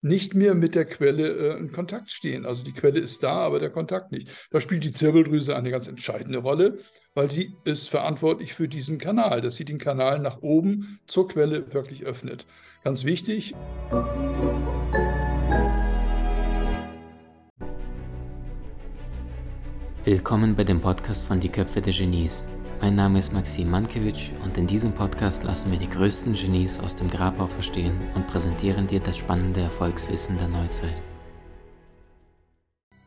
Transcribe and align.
nicht 0.00 0.34
mehr 0.34 0.54
mit 0.54 0.74
der 0.74 0.84
Quelle 0.84 1.28
äh, 1.28 1.58
in 1.58 1.72
Kontakt 1.72 2.10
stehen. 2.10 2.46
Also 2.46 2.62
die 2.62 2.72
Quelle 2.72 3.00
ist 3.00 3.22
da, 3.22 3.38
aber 3.38 3.58
der 3.58 3.70
Kontakt 3.70 4.12
nicht. 4.12 4.30
Da 4.50 4.60
spielt 4.60 4.84
die 4.84 4.92
Zirbeldrüse 4.92 5.56
eine 5.56 5.70
ganz 5.70 5.88
entscheidende 5.88 6.38
Rolle, 6.38 6.78
weil 7.14 7.30
sie 7.30 7.54
ist 7.64 7.88
verantwortlich 7.88 8.54
für 8.54 8.68
diesen 8.68 8.98
Kanal, 8.98 9.40
dass 9.40 9.56
sie 9.56 9.64
den 9.64 9.78
Kanal 9.78 10.20
nach 10.20 10.38
oben 10.40 11.00
zur 11.06 11.28
Quelle 11.28 11.72
wirklich 11.72 12.04
öffnet. 12.04 12.46
Ganz 12.84 13.04
wichtig. 13.04 13.54
Willkommen 20.04 20.54
bei 20.54 20.64
dem 20.64 20.80
Podcast 20.80 21.26
von 21.26 21.40
Die 21.40 21.48
Köpfe 21.48 21.80
der 21.80 21.92
Genies. 21.92 22.44
Mein 22.80 22.94
Name 22.94 23.18
ist 23.18 23.32
Maxim 23.32 23.70
Mankewitsch 23.70 24.30
und 24.44 24.56
in 24.56 24.68
diesem 24.68 24.92
Podcast 24.92 25.42
lassen 25.42 25.72
wir 25.72 25.78
die 25.80 25.88
größten 25.88 26.34
Genies 26.34 26.78
aus 26.78 26.94
dem 26.94 27.10
Grabau 27.10 27.48
verstehen 27.48 27.98
und 28.14 28.28
präsentieren 28.28 28.86
dir 28.86 29.00
das 29.00 29.18
spannende 29.18 29.60
Erfolgswissen 29.62 30.38
der 30.38 30.46
Neuzeit. 30.46 31.02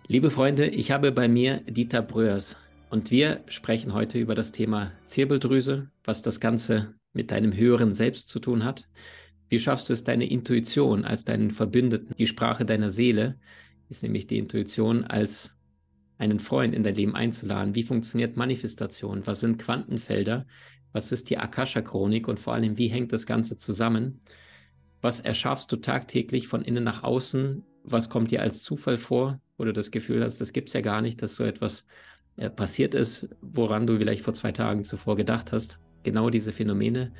Liebe 0.07 0.29
Freunde, 0.29 0.67
ich 0.67 0.91
habe 0.91 1.13
bei 1.13 1.29
mir 1.29 1.61
Dieter 1.61 2.01
Bröers 2.01 2.57
und 2.89 3.11
wir 3.11 3.45
sprechen 3.47 3.93
heute 3.93 4.19
über 4.19 4.35
das 4.35 4.51
Thema 4.51 4.91
Zirbeldrüse, 5.05 5.89
was 6.03 6.21
das 6.21 6.41
Ganze 6.41 6.93
mit 7.13 7.31
deinem 7.31 7.55
höheren 7.55 7.93
Selbst 7.93 8.27
zu 8.27 8.39
tun 8.39 8.65
hat. 8.65 8.89
Wie 9.47 9.59
schaffst 9.59 9.87
du 9.87 9.93
es, 9.93 10.03
deine 10.03 10.29
Intuition 10.29 11.05
als 11.05 11.23
deinen 11.23 11.51
Verbündeten, 11.51 12.13
die 12.17 12.27
Sprache 12.27 12.65
deiner 12.65 12.89
Seele, 12.89 13.39
ist 13.87 14.03
nämlich 14.03 14.27
die 14.27 14.37
Intuition 14.37 15.05
als 15.05 15.55
einen 16.21 16.39
Freund 16.39 16.75
in 16.75 16.83
dein 16.83 16.93
Leben 16.93 17.15
einzuladen. 17.15 17.73
Wie 17.73 17.81
funktioniert 17.81 18.37
Manifestation? 18.37 19.25
Was 19.25 19.39
sind 19.39 19.57
Quantenfelder? 19.57 20.45
Was 20.93 21.11
ist 21.11 21.31
die 21.31 21.39
Akasha-Chronik? 21.39 22.27
Und 22.27 22.39
vor 22.39 22.53
allem, 22.53 22.77
wie 22.77 22.89
hängt 22.89 23.11
das 23.11 23.25
Ganze 23.25 23.57
zusammen? 23.57 24.21
Was 25.01 25.19
erschaffst 25.19 25.71
du 25.71 25.77
tagtäglich 25.77 26.47
von 26.47 26.61
innen 26.61 26.83
nach 26.83 27.01
außen? 27.01 27.63
Was 27.83 28.09
kommt 28.09 28.29
dir 28.29 28.43
als 28.43 28.61
Zufall 28.61 28.97
vor, 28.97 29.41
wo 29.57 29.65
du 29.65 29.73
das 29.73 29.89
Gefühl 29.89 30.23
hast, 30.23 30.39
das 30.39 30.53
gibt 30.53 30.69
es 30.69 30.73
ja 30.73 30.81
gar 30.81 31.01
nicht, 31.01 31.23
dass 31.23 31.35
so 31.35 31.43
etwas 31.43 31.87
äh, 32.37 32.51
passiert 32.51 32.93
ist, 32.93 33.27
woran 33.41 33.87
du 33.87 33.97
vielleicht 33.97 34.21
vor 34.21 34.35
zwei 34.35 34.51
Tagen 34.51 34.83
zuvor 34.83 35.15
gedacht 35.15 35.51
hast? 35.51 35.79
Genau 36.03 36.29
diese 36.29 36.51
Phänomene 36.51 37.11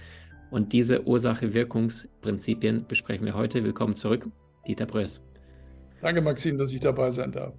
und 0.52 0.74
diese 0.74 1.08
Ursache-Wirkungsprinzipien 1.08 2.86
besprechen 2.88 3.26
wir 3.26 3.34
heute. 3.34 3.64
Willkommen 3.64 3.96
zurück, 3.96 4.28
Dieter 4.68 4.86
Bröss. 4.86 5.24
Danke, 6.02 6.22
Maxim, 6.22 6.60
dass 6.60 6.72
ich 6.72 6.82
dabei 6.82 7.10
sein 7.10 7.32
darf. 7.32 7.56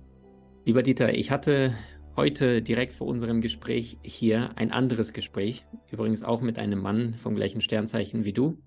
Lieber 0.64 0.84
Dieter, 0.84 1.12
ich 1.12 1.32
hatte 1.32 1.74
heute 2.14 2.62
direkt 2.62 2.92
vor 2.92 3.08
unserem 3.08 3.40
Gespräch 3.40 3.98
hier 4.04 4.56
ein 4.56 4.70
anderes 4.70 5.12
Gespräch, 5.12 5.66
übrigens 5.90 6.22
auch 6.22 6.40
mit 6.40 6.56
einem 6.56 6.78
Mann 6.78 7.14
vom 7.14 7.34
gleichen 7.34 7.60
Sternzeichen 7.60 8.24
wie 8.24 8.32
du. 8.32 8.58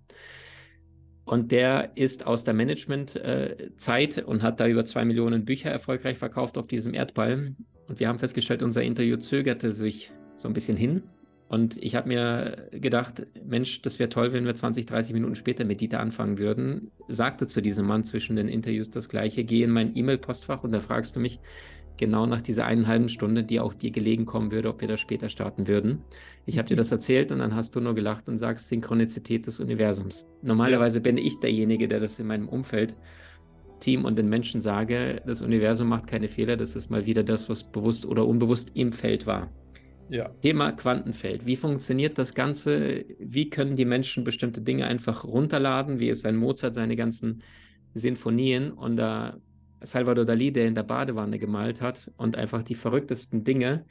Und 1.23 1.53
der 1.53 1.95
ist 1.95 2.27
aus 2.27 2.43
der 2.43 2.53
Management-Zeit 2.53 4.25
und 4.25 4.43
hat 4.43 4.59
da 4.59 4.67
über 4.67 4.83
zwei 4.83 5.05
Millionen 5.05 5.45
Bücher 5.45 5.71
erfolgreich 5.71 6.17
verkauft 6.17 6.57
auf 6.57 6.67
diesem 6.67 6.93
Erdball. 6.93 7.55
Und 7.87 7.99
wir 8.01 8.09
haben 8.09 8.19
festgestellt, 8.19 8.61
unser 8.61 8.83
Interview 8.83 9.15
zögerte 9.15 9.71
sich 9.71 10.11
so 10.35 10.49
ein 10.49 10.53
bisschen 10.53 10.75
hin. 10.75 11.03
Und 11.47 11.77
ich 11.77 11.95
habe 11.95 12.09
mir 12.09 12.67
gedacht, 12.71 13.25
Mensch, 13.45 13.81
das 13.83 13.99
wäre 13.99 14.09
toll, 14.09 14.33
wenn 14.33 14.45
wir 14.45 14.55
20, 14.55 14.87
30 14.87 15.13
Minuten 15.13 15.35
später 15.35 15.63
mit 15.63 15.79
Dieter 15.79 15.99
anfangen 15.99 16.39
würden. 16.39 16.91
Sagte 17.07 17.47
zu 17.47 17.61
diesem 17.61 17.85
Mann 17.85 18.03
zwischen 18.03 18.35
den 18.35 18.49
Interviews 18.49 18.89
das 18.89 19.07
Gleiche. 19.09 19.43
Geh 19.43 19.63
in 19.63 19.69
mein 19.69 19.95
E-Mail-Postfach 19.95 20.63
und 20.63 20.71
da 20.71 20.79
fragst 20.79 21.15
du 21.15 21.19
mich, 21.19 21.39
genau 21.97 22.25
nach 22.25 22.41
dieser 22.41 22.65
einen 22.65 22.87
halben 22.87 23.09
Stunde, 23.09 23.43
die 23.43 23.59
auch 23.59 23.73
dir 23.73 23.91
gelegen 23.91 24.25
kommen 24.25 24.51
würde, 24.51 24.69
ob 24.69 24.81
wir 24.81 24.87
das 24.87 24.99
später 24.99 25.29
starten 25.29 25.67
würden. 25.67 26.01
Ich 26.45 26.57
habe 26.57 26.67
dir 26.67 26.75
das 26.75 26.91
erzählt 26.91 27.31
und 27.31 27.39
dann 27.39 27.55
hast 27.55 27.75
du 27.75 27.81
nur 27.81 27.95
gelacht 27.95 28.27
und 28.27 28.37
sagst 28.37 28.67
Synchronizität 28.67 29.47
des 29.47 29.59
Universums. 29.59 30.25
Normalerweise 30.41 31.01
bin 31.01 31.17
ich 31.17 31.39
derjenige, 31.39 31.87
der 31.87 31.99
das 31.99 32.19
in 32.19 32.27
meinem 32.27 32.49
Umfeld, 32.49 32.95
Team 33.79 34.05
und 34.05 34.17
den 34.17 34.29
Menschen 34.29 34.61
sage, 34.61 35.21
das 35.25 35.41
Universum 35.41 35.89
macht 35.89 36.07
keine 36.07 36.29
Fehler, 36.29 36.57
das 36.57 36.75
ist 36.75 36.89
mal 36.89 37.05
wieder 37.05 37.23
das, 37.23 37.49
was 37.49 37.63
bewusst 37.63 38.05
oder 38.05 38.25
unbewusst 38.25 38.71
im 38.73 38.91
Feld 38.91 39.27
war. 39.27 39.51
Ja. 40.09 40.29
Thema 40.41 40.71
Quantenfeld. 40.71 41.45
Wie 41.45 41.55
funktioniert 41.55 42.17
das 42.17 42.35
Ganze? 42.35 43.05
Wie 43.19 43.49
können 43.49 43.75
die 43.75 43.85
Menschen 43.85 44.23
bestimmte 44.23 44.61
Dinge 44.61 44.85
einfach 44.85 45.23
runterladen? 45.23 45.99
Wie 45.99 46.09
ist 46.09 46.25
ein 46.25 46.35
Mozart 46.35 46.75
seine 46.75 46.95
ganzen 46.95 47.41
Sinfonien? 47.95 48.71
Und 48.71 48.97
da 48.97 49.37
Salvador 49.85 50.25
Dali, 50.25 50.51
der 50.51 50.67
in 50.67 50.75
der 50.75 50.83
Badewanne 50.83 51.39
gemalt 51.39 51.81
hat 51.81 52.11
und 52.17 52.35
einfach 52.35 52.63
die 52.63 52.75
verrücktesten 52.75 53.43
Dinge 53.43 53.85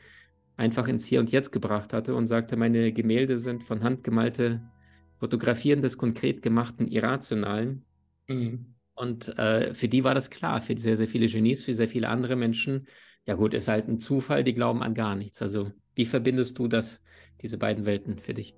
einfach 0.56 0.88
ins 0.88 1.04
Hier 1.04 1.20
und 1.20 1.32
Jetzt 1.32 1.50
gebracht 1.50 1.92
hatte 1.92 2.14
und 2.14 2.26
sagte, 2.26 2.56
meine 2.56 2.92
Gemälde 2.92 3.38
sind 3.38 3.64
von 3.64 3.82
Hand 3.82 4.04
gemalte 4.04 4.62
Fotografien 5.18 5.82
des 5.82 5.98
konkret 5.98 6.42
gemachten 6.42 6.88
Irrationalen. 6.88 7.84
Mhm. 8.28 8.74
Und 8.94 9.36
äh, 9.38 9.74
für 9.74 9.88
die 9.88 10.04
war 10.04 10.14
das 10.14 10.30
klar, 10.30 10.60
für 10.60 10.78
sehr, 10.78 10.96
sehr 10.96 11.08
viele 11.08 11.26
Genies, 11.26 11.62
für 11.62 11.74
sehr 11.74 11.88
viele 11.88 12.08
andere 12.08 12.36
Menschen. 12.36 12.86
Ja 13.26 13.34
gut, 13.34 13.54
ist 13.54 13.68
halt 13.68 13.88
ein 13.88 13.98
Zufall, 13.98 14.44
die 14.44 14.54
glauben 14.54 14.82
an 14.82 14.94
gar 14.94 15.16
nichts. 15.16 15.42
Also 15.42 15.72
wie 15.94 16.04
verbindest 16.04 16.58
du 16.58 16.68
das, 16.68 17.00
diese 17.40 17.58
beiden 17.58 17.86
Welten 17.86 18.18
für 18.18 18.34
dich? 18.34 18.54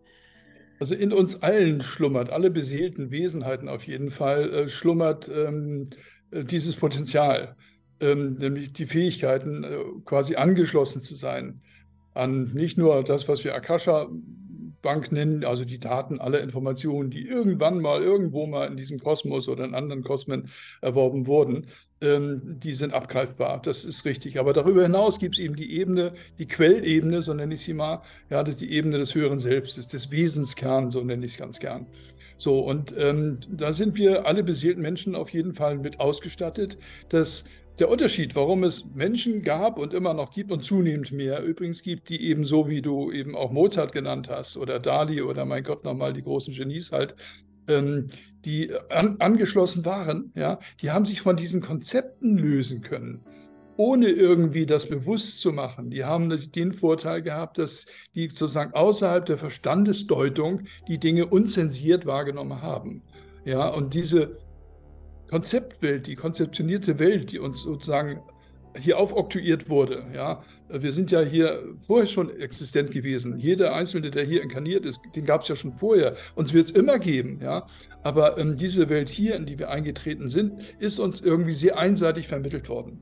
Also 0.79 0.95
in 0.95 1.13
uns 1.13 1.43
allen 1.43 1.81
schlummert, 1.81 2.31
alle 2.31 2.51
beseelten 2.51 3.11
Wesenheiten 3.11 3.69
auf 3.69 3.87
jeden 3.87 4.11
Fall, 4.11 4.51
äh, 4.51 4.69
schlummert 4.69 5.31
ähm, 5.35 5.89
äh, 5.93 5.97
dieses 6.33 6.77
Potenzial, 6.77 7.57
ähm, 8.01 8.35
nämlich 8.35 8.73
die 8.73 8.87
Fähigkeiten, 8.87 9.65
äh, 9.65 9.77
quasi 10.05 10.37
angeschlossen 10.37 11.01
zu 11.01 11.15
sein 11.15 11.61
an 12.15 12.53
nicht 12.55 12.79
nur 12.79 13.05
das, 13.05 13.29
was 13.29 13.45
wir 13.45 13.55
Akasha 13.55 14.09
Bank 14.83 15.11
nennen, 15.11 15.45
also 15.45 15.65
die 15.65 15.81
Daten 15.81 16.21
aller 16.21 16.41
Informationen, 16.41 17.11
die 17.11 17.27
irgendwann 17.27 17.81
mal 17.81 18.03
irgendwo 18.03 18.47
mal 18.47 18.69
in 18.69 18.77
diesem 18.77 19.01
Kosmos 19.01 19.49
oder 19.49 19.65
in 19.65 19.75
anderen 19.75 20.03
Kosmen 20.05 20.49
erworben 20.81 21.27
wurden, 21.27 21.67
ähm, 22.01 22.41
die 22.61 22.73
sind 22.73 22.95
abgreifbar. 22.95 23.61
Das 23.63 23.85
ist 23.85 24.05
richtig. 24.05 24.39
Aber 24.39 24.53
darüber 24.53 24.83
hinaus 24.83 25.19
gibt 25.19 25.35
es 25.35 25.41
eben 25.41 25.57
die 25.57 25.73
Ebene, 25.73 26.13
die 26.39 26.47
Quellebene, 26.47 27.23
so 27.23 27.35
nenne 27.35 27.55
ich 27.55 27.63
sie 27.63 27.75
mal, 27.75 28.03
ja, 28.31 28.45
das 28.45 28.55
ist 28.55 28.61
die 28.61 28.71
Ebene 28.71 28.99
des 28.99 29.15
höheren 29.15 29.41
Selbstes, 29.41 29.89
des 29.89 30.11
Wesenskerns, 30.11 30.95
so 30.95 31.03
nenne 31.03 31.25
ich 31.27 31.33
es 31.33 31.39
ganz 31.39 31.59
gern. 31.59 31.87
So, 32.39 32.61
und 32.61 32.95
ähm, 32.99 33.39
da 33.51 33.73
sind 33.73 33.97
wir 33.99 34.27
alle 34.27 34.45
beseelten 34.45 34.83
Menschen 34.83 35.15
auf 35.15 35.31
jeden 35.31 35.55
Fall 35.55 35.79
mit 35.79 36.01
ausgestattet. 36.01 36.79
Das 37.09 37.45
der 37.79 37.91
Unterschied, 37.91 38.35
warum 38.35 38.65
es 38.65 38.87
Menschen 38.95 39.43
gab 39.43 39.79
und 39.79 39.93
immer 39.93 40.15
noch 40.15 40.31
gibt 40.31 40.51
und 40.51 40.65
zunehmend 40.65 41.13
mehr 41.13 41.43
übrigens 41.43 41.83
gibt, 41.83 42.09
die 42.09 42.23
eben 42.23 42.45
so, 42.45 42.69
wie 42.69 42.81
du 42.81 43.13
eben 43.13 43.37
auch 43.37 43.53
Mozart 43.53 43.93
genannt 43.93 44.29
hast 44.31 44.57
oder 44.57 44.81
Dali 44.81 45.21
oder 45.21 45.45
mein 45.45 45.63
Gott 45.63 45.85
nochmal 45.85 46.15
die 46.15 46.23
großen 46.23 46.55
Genies 46.55 46.91
halt, 46.91 47.15
ähm, 47.69 48.07
die 48.47 48.71
an, 48.89 49.17
angeschlossen 49.19 49.85
waren, 49.85 50.33
ja, 50.35 50.59
die 50.81 50.91
haben 50.91 51.05
sich 51.05 51.21
von 51.21 51.37
diesen 51.37 51.61
Konzepten 51.61 52.39
lösen 52.39 52.81
können 52.81 53.25
ohne 53.77 54.09
irgendwie 54.09 54.67
das 54.67 54.87
bewusst 54.87 55.41
zu 55.41 55.53
machen. 55.53 55.91
Die 55.91 56.05
haben 56.05 56.31
den 56.53 56.73
Vorteil 56.73 57.23
gehabt, 57.23 57.59
dass 57.59 57.87
die 58.15 58.29
sozusagen 58.29 58.73
außerhalb 58.75 59.27
der 59.27 59.39
Verstandesdeutung 59.39 60.63
die 60.89 60.99
Dinge 60.99 61.27
unzensiert 61.27 62.07
wahrgenommen 62.07 62.63
haben. 62.63 63.03
Ja, 63.45 63.69
und 63.69 63.95
diese 63.95 64.39
Konzeptwelt, 65.29 66.07
die 66.07 66.17
konzeptionierte 66.17 66.99
Welt, 66.99 67.33
die 67.33 67.39
uns 67.39 67.63
sozusagen 67.63 68.21
hier 68.79 68.99
aufoktroyiert 68.99 69.69
wurde. 69.69 70.07
Ja, 70.15 70.43
wir 70.69 70.93
sind 70.93 71.11
ja 71.11 71.21
hier 71.21 71.63
vorher 71.81 72.07
schon 72.07 72.31
existent 72.39 72.91
gewesen. 72.91 73.39
Jeder 73.39 73.75
Einzelne, 73.75 74.11
der 74.11 74.25
hier 74.25 74.43
inkarniert 74.43 74.85
ist, 74.85 75.01
den 75.15 75.25
gab 75.25 75.43
es 75.43 75.49
ja 75.49 75.57
schon 75.57 75.73
vorher. 75.73 76.15
Uns 76.35 76.53
wird 76.53 76.67
es 76.67 76.71
immer 76.73 76.99
geben. 76.99 77.41
Ja, 77.43 77.67
aber 78.03 78.39
ähm, 78.39 78.57
diese 78.57 78.89
Welt 78.89 79.09
hier, 79.09 79.35
in 79.37 79.47
die 79.47 79.59
wir 79.59 79.71
eingetreten 79.71 80.29
sind, 80.29 80.53
ist 80.79 80.99
uns 80.99 81.21
irgendwie 81.21 81.53
sehr 81.53 81.79
einseitig 81.79 82.29
vermittelt 82.29 82.69
worden. 82.69 83.01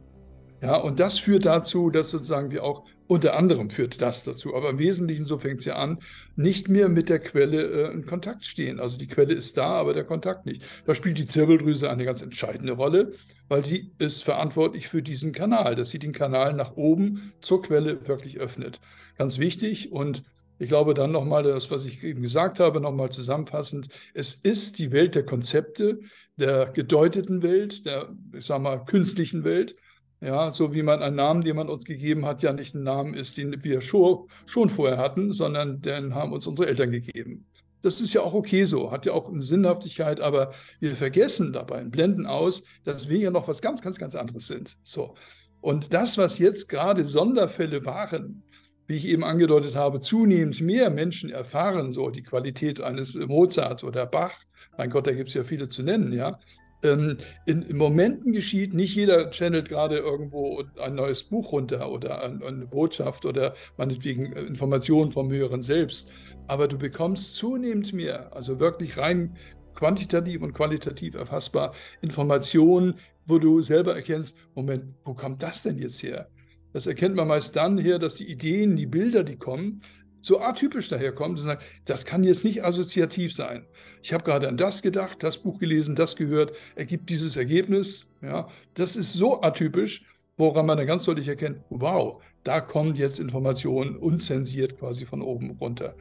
Ja, 0.65 0.77
und 0.77 0.99
das 0.99 1.19
führt 1.19 1.45
dazu, 1.45 1.91
dass 1.91 2.11
sozusagen 2.11 2.51
wir 2.51 2.65
auch 2.65 2.87
unter 3.07 3.37
anderem 3.37 3.69
führt 3.69 4.01
das 4.01 4.25
dazu, 4.25 4.57
aber 4.57 4.71
im 4.71 4.79
Wesentlichen, 4.79 5.27
so 5.27 5.37
fängt 5.37 5.59
es 5.59 5.67
ja 5.67 5.77
an, 5.77 5.99
nicht 6.37 6.71
mehr 6.71 6.89
mit 6.89 7.11
der 7.11 7.19
Quelle 7.19 7.91
äh, 7.91 7.93
in 7.93 8.07
Kontakt 8.07 8.47
stehen. 8.47 8.81
Also 8.81 8.97
die 8.97 9.07
Quelle 9.07 9.35
ist 9.35 9.59
da, 9.59 9.73
aber 9.73 9.93
der 9.93 10.05
Kontakt 10.05 10.47
nicht. 10.47 10.65
Da 10.87 10.95
spielt 10.95 11.19
die 11.19 11.27
Zirbeldrüse 11.27 11.91
eine 11.91 12.07
ganz 12.07 12.23
entscheidende 12.23 12.73
Rolle, 12.73 13.13
weil 13.49 13.63
sie 13.63 13.93
ist 13.99 14.25
verantwortlich 14.25 14.89
für 14.89 15.03
diesen 15.03 15.33
Kanal, 15.33 15.75
dass 15.75 15.91
sie 15.91 15.99
den 15.99 16.13
Kanal 16.13 16.55
nach 16.55 16.77
oben 16.77 17.35
zur 17.43 17.61
Quelle 17.61 18.09
wirklich 18.09 18.41
öffnet. 18.41 18.81
Ganz 19.19 19.39
wichtig 19.39 19.93
und 19.93 20.23
ich 20.59 20.69
glaube 20.71 20.95
dann 20.95 21.13
nochmal 21.13 21.43
das, 21.43 21.71
was 21.71 21.85
ich 21.85 22.03
eben 22.03 22.23
gesagt 22.23 22.59
habe, 22.59 22.81
nochmal 22.81 23.11
zusammenfassend. 23.11 23.89
Es 24.15 24.33
ist 24.33 24.79
die 24.79 24.93
Welt 24.93 25.15
der 25.15 25.27
Konzepte, 25.27 26.01
der 26.37 26.71
gedeuteten 26.73 27.43
Welt, 27.43 27.85
der, 27.85 28.15
ich 28.33 28.47
sag 28.47 28.63
mal, 28.63 28.83
künstlichen 28.83 29.45
Welt 29.45 29.77
ja, 30.25 30.53
so 30.53 30.73
wie 30.73 30.83
man 30.83 31.03
einen 31.03 31.17
Namen, 31.17 31.43
den 31.43 31.57
man 31.57 31.69
uns 31.69 31.85
gegeben 31.85 32.25
hat, 32.25 32.43
ja 32.43 32.53
nicht 32.53 32.75
ein 32.75 32.83
Namen 32.83 33.15
ist, 33.15 33.37
den 33.37 33.63
wir 33.63 33.81
schon, 33.81 34.29
schon 34.47 34.71
vorher 34.71 34.99
hatten, 34.99 35.33
sondern 35.33 35.83
den 35.83 36.15
haben 36.15 36.33
uns 36.33 36.47
unsere 36.47 36.69
Eltern 36.69 36.91
gegeben. 36.91 37.47
Das 37.83 38.01
ist 38.01 38.15
ja 38.15 38.23
auch 38.23 38.33
okay 38.33 38.65
so, 38.65 38.91
hat 38.91 39.05
ja 39.05 39.13
auch 39.13 39.31
eine 39.31 39.43
Sinnhaftigkeit, 39.43 40.21
aber 40.21 40.53
wir 40.81 40.97
vergessen 40.97 41.53
dabei, 41.53 41.85
blenden 41.85 42.27
aus, 42.27 42.65
dass 42.85 43.11
wir 43.11 43.19
ja 43.19 43.31
noch 43.31 43.47
was 43.47 43.61
ganz, 43.61 43.83
ganz, 43.83 43.99
ganz 43.99 44.15
anderes 44.15 44.47
sind. 44.47 44.79
So. 44.83 45.15
Und 45.61 45.93
das, 45.93 46.17
was 46.17 46.39
jetzt 46.39 46.69
gerade 46.69 47.05
Sonderfälle 47.05 47.85
waren, 47.85 48.43
wie 48.87 48.97
ich 48.97 49.07
eben 49.07 49.25
angedeutet 49.25 49.77
habe, 49.77 50.01
zunehmend 50.01 50.61
mehr 50.61 50.91
Menschen 50.91 51.31
erfahren, 51.31 51.93
so 51.93 52.11
die 52.11 52.23
Qualität 52.23 52.81
eines 52.81 53.15
Mozarts 53.15 53.85
oder 53.85 54.07
Bach, 54.07 54.35
mein 54.77 54.91
Gott, 54.91 55.07
da 55.07 55.13
gibt 55.13 55.29
es 55.29 55.35
ja 55.35 55.45
viele 55.45 55.69
zu 55.69 55.83
nennen, 55.83 56.13
ja, 56.13 56.39
Ähm, 56.85 57.17
in, 57.47 57.63
in, 57.63 57.77
Momenten 57.77 58.33
geschieht, 58.33 58.75
nicht 58.75 58.95
jeder 58.95 59.31
channelt 59.31 59.69
gerade 59.69 59.99
irgendwo 59.99 60.63
ein 60.81 60.95
neues 60.95 61.23
Buch 61.23 61.53
runter 61.53 61.91
oder 61.91 62.23
ein, 62.23 62.43
eine 62.43 62.67
Botschaft 62.67 63.25
oder 63.25 63.55
meinetwegen 63.79 64.33
Informationen 64.33 65.11
vom 65.11 65.31
Höheren 65.31 65.63
selbst, 65.63 66.11
aber 66.47 66.69
du 66.69 66.77
bekommst 66.77 67.35
zunehmend 67.37 67.93
mehr, 67.95 68.35
also 68.37 68.61
wirklich 68.61 68.99
rein 68.99 69.37
quantitativ 69.75 70.43
und 70.43 70.53
qualitativ 70.53 71.15
erfassbar 71.15 71.75
Informationen, 72.03 72.95
wo 73.27 73.39
du 73.39 73.63
selber 73.63 73.95
erkennst, 73.95 74.37
Moment, 74.55 74.85
wo 75.05 75.15
kommt 75.15 75.43
das 75.43 75.63
denn 75.63 75.79
jetzt 75.79 76.03
her? 76.03 76.29
Das 76.75 76.87
erkennt 76.87 77.15
man 77.15 77.29
meist 77.29 77.57
dann 77.57 77.79
her, 77.79 77.99
dass 77.99 78.17
die 78.17 78.31
Ideen, 78.31 78.77
die 78.77 78.87
Bilder, 78.87 79.23
die 79.23 79.37
kommen, 79.37 79.81
so 80.25 80.41
atypisch 80.41 80.89
daherkommen, 80.89 81.37
dass 81.37 81.45
man 81.45 81.59
sagt, 81.59 81.67
das 81.85 82.07
kann 82.07 82.25
jetzt 82.25 82.45
nicht 82.45 82.65
assoziativ 82.65 83.35
sein. 83.35 83.67
Ich 84.03 84.15
habe 84.15 84.25
gerade 84.25 84.49
an 84.49 84.57
das 84.57 84.81
gedacht, 84.81 85.23
das 85.23 85.37
Buch 85.37 85.59
gelesen, 85.59 85.95
das 85.97 86.17
gehört, 86.17 86.53
ergibt 86.77 87.11
dieses 87.11 87.37
Ergebnis. 87.37 88.07
Ja, 88.23 88.49
das 88.73 88.97
ist 88.97 89.13
so 89.13 89.43
atypisch, 89.43 90.05
woran 90.39 90.65
man 90.65 90.79
dann 90.79 90.87
ganz 90.87 91.05
deutlich 91.05 91.29
erkennt, 91.29 91.59
wow, 91.69 92.23
da 92.43 92.61
kommt 92.61 92.97
jetzt 92.97 93.21
Information 93.21 93.97
unzensiert 93.97 94.79
quasi 94.79 95.05
von 95.05 95.21
oben 95.21 95.51
runter. 95.61 95.95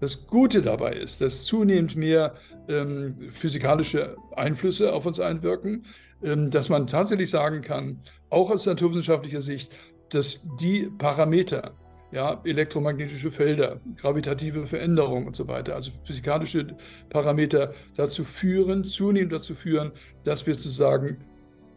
Das 0.00 0.26
Gute 0.26 0.60
dabei 0.60 0.94
ist, 0.94 1.20
dass 1.20 1.44
zunehmend 1.44 1.94
mehr 1.94 2.34
ähm, 2.68 3.30
physikalische 3.32 4.16
Einflüsse 4.34 4.92
auf 4.92 5.06
uns 5.06 5.20
einwirken, 5.20 5.86
ähm, 6.22 6.50
dass 6.50 6.68
man 6.68 6.88
tatsächlich 6.88 7.30
sagen 7.30 7.62
kann, 7.62 8.00
auch 8.30 8.50
aus 8.50 8.66
naturwissenschaftlicher 8.66 9.42
Sicht, 9.42 9.72
dass 10.10 10.40
die 10.60 10.90
Parameter, 10.98 11.74
ja, 12.10 12.40
elektromagnetische 12.44 13.30
Felder, 13.30 13.80
gravitative 13.96 14.66
Veränderungen 14.66 15.26
und 15.26 15.36
so 15.36 15.46
weiter, 15.46 15.74
also 15.74 15.90
physikalische 16.06 16.76
Parameter 17.10 17.74
dazu 17.96 18.24
führen, 18.24 18.84
zunehmend 18.84 19.32
dazu 19.32 19.54
führen, 19.54 19.92
dass 20.24 20.46
wir 20.46 20.54
sozusagen 20.54 21.18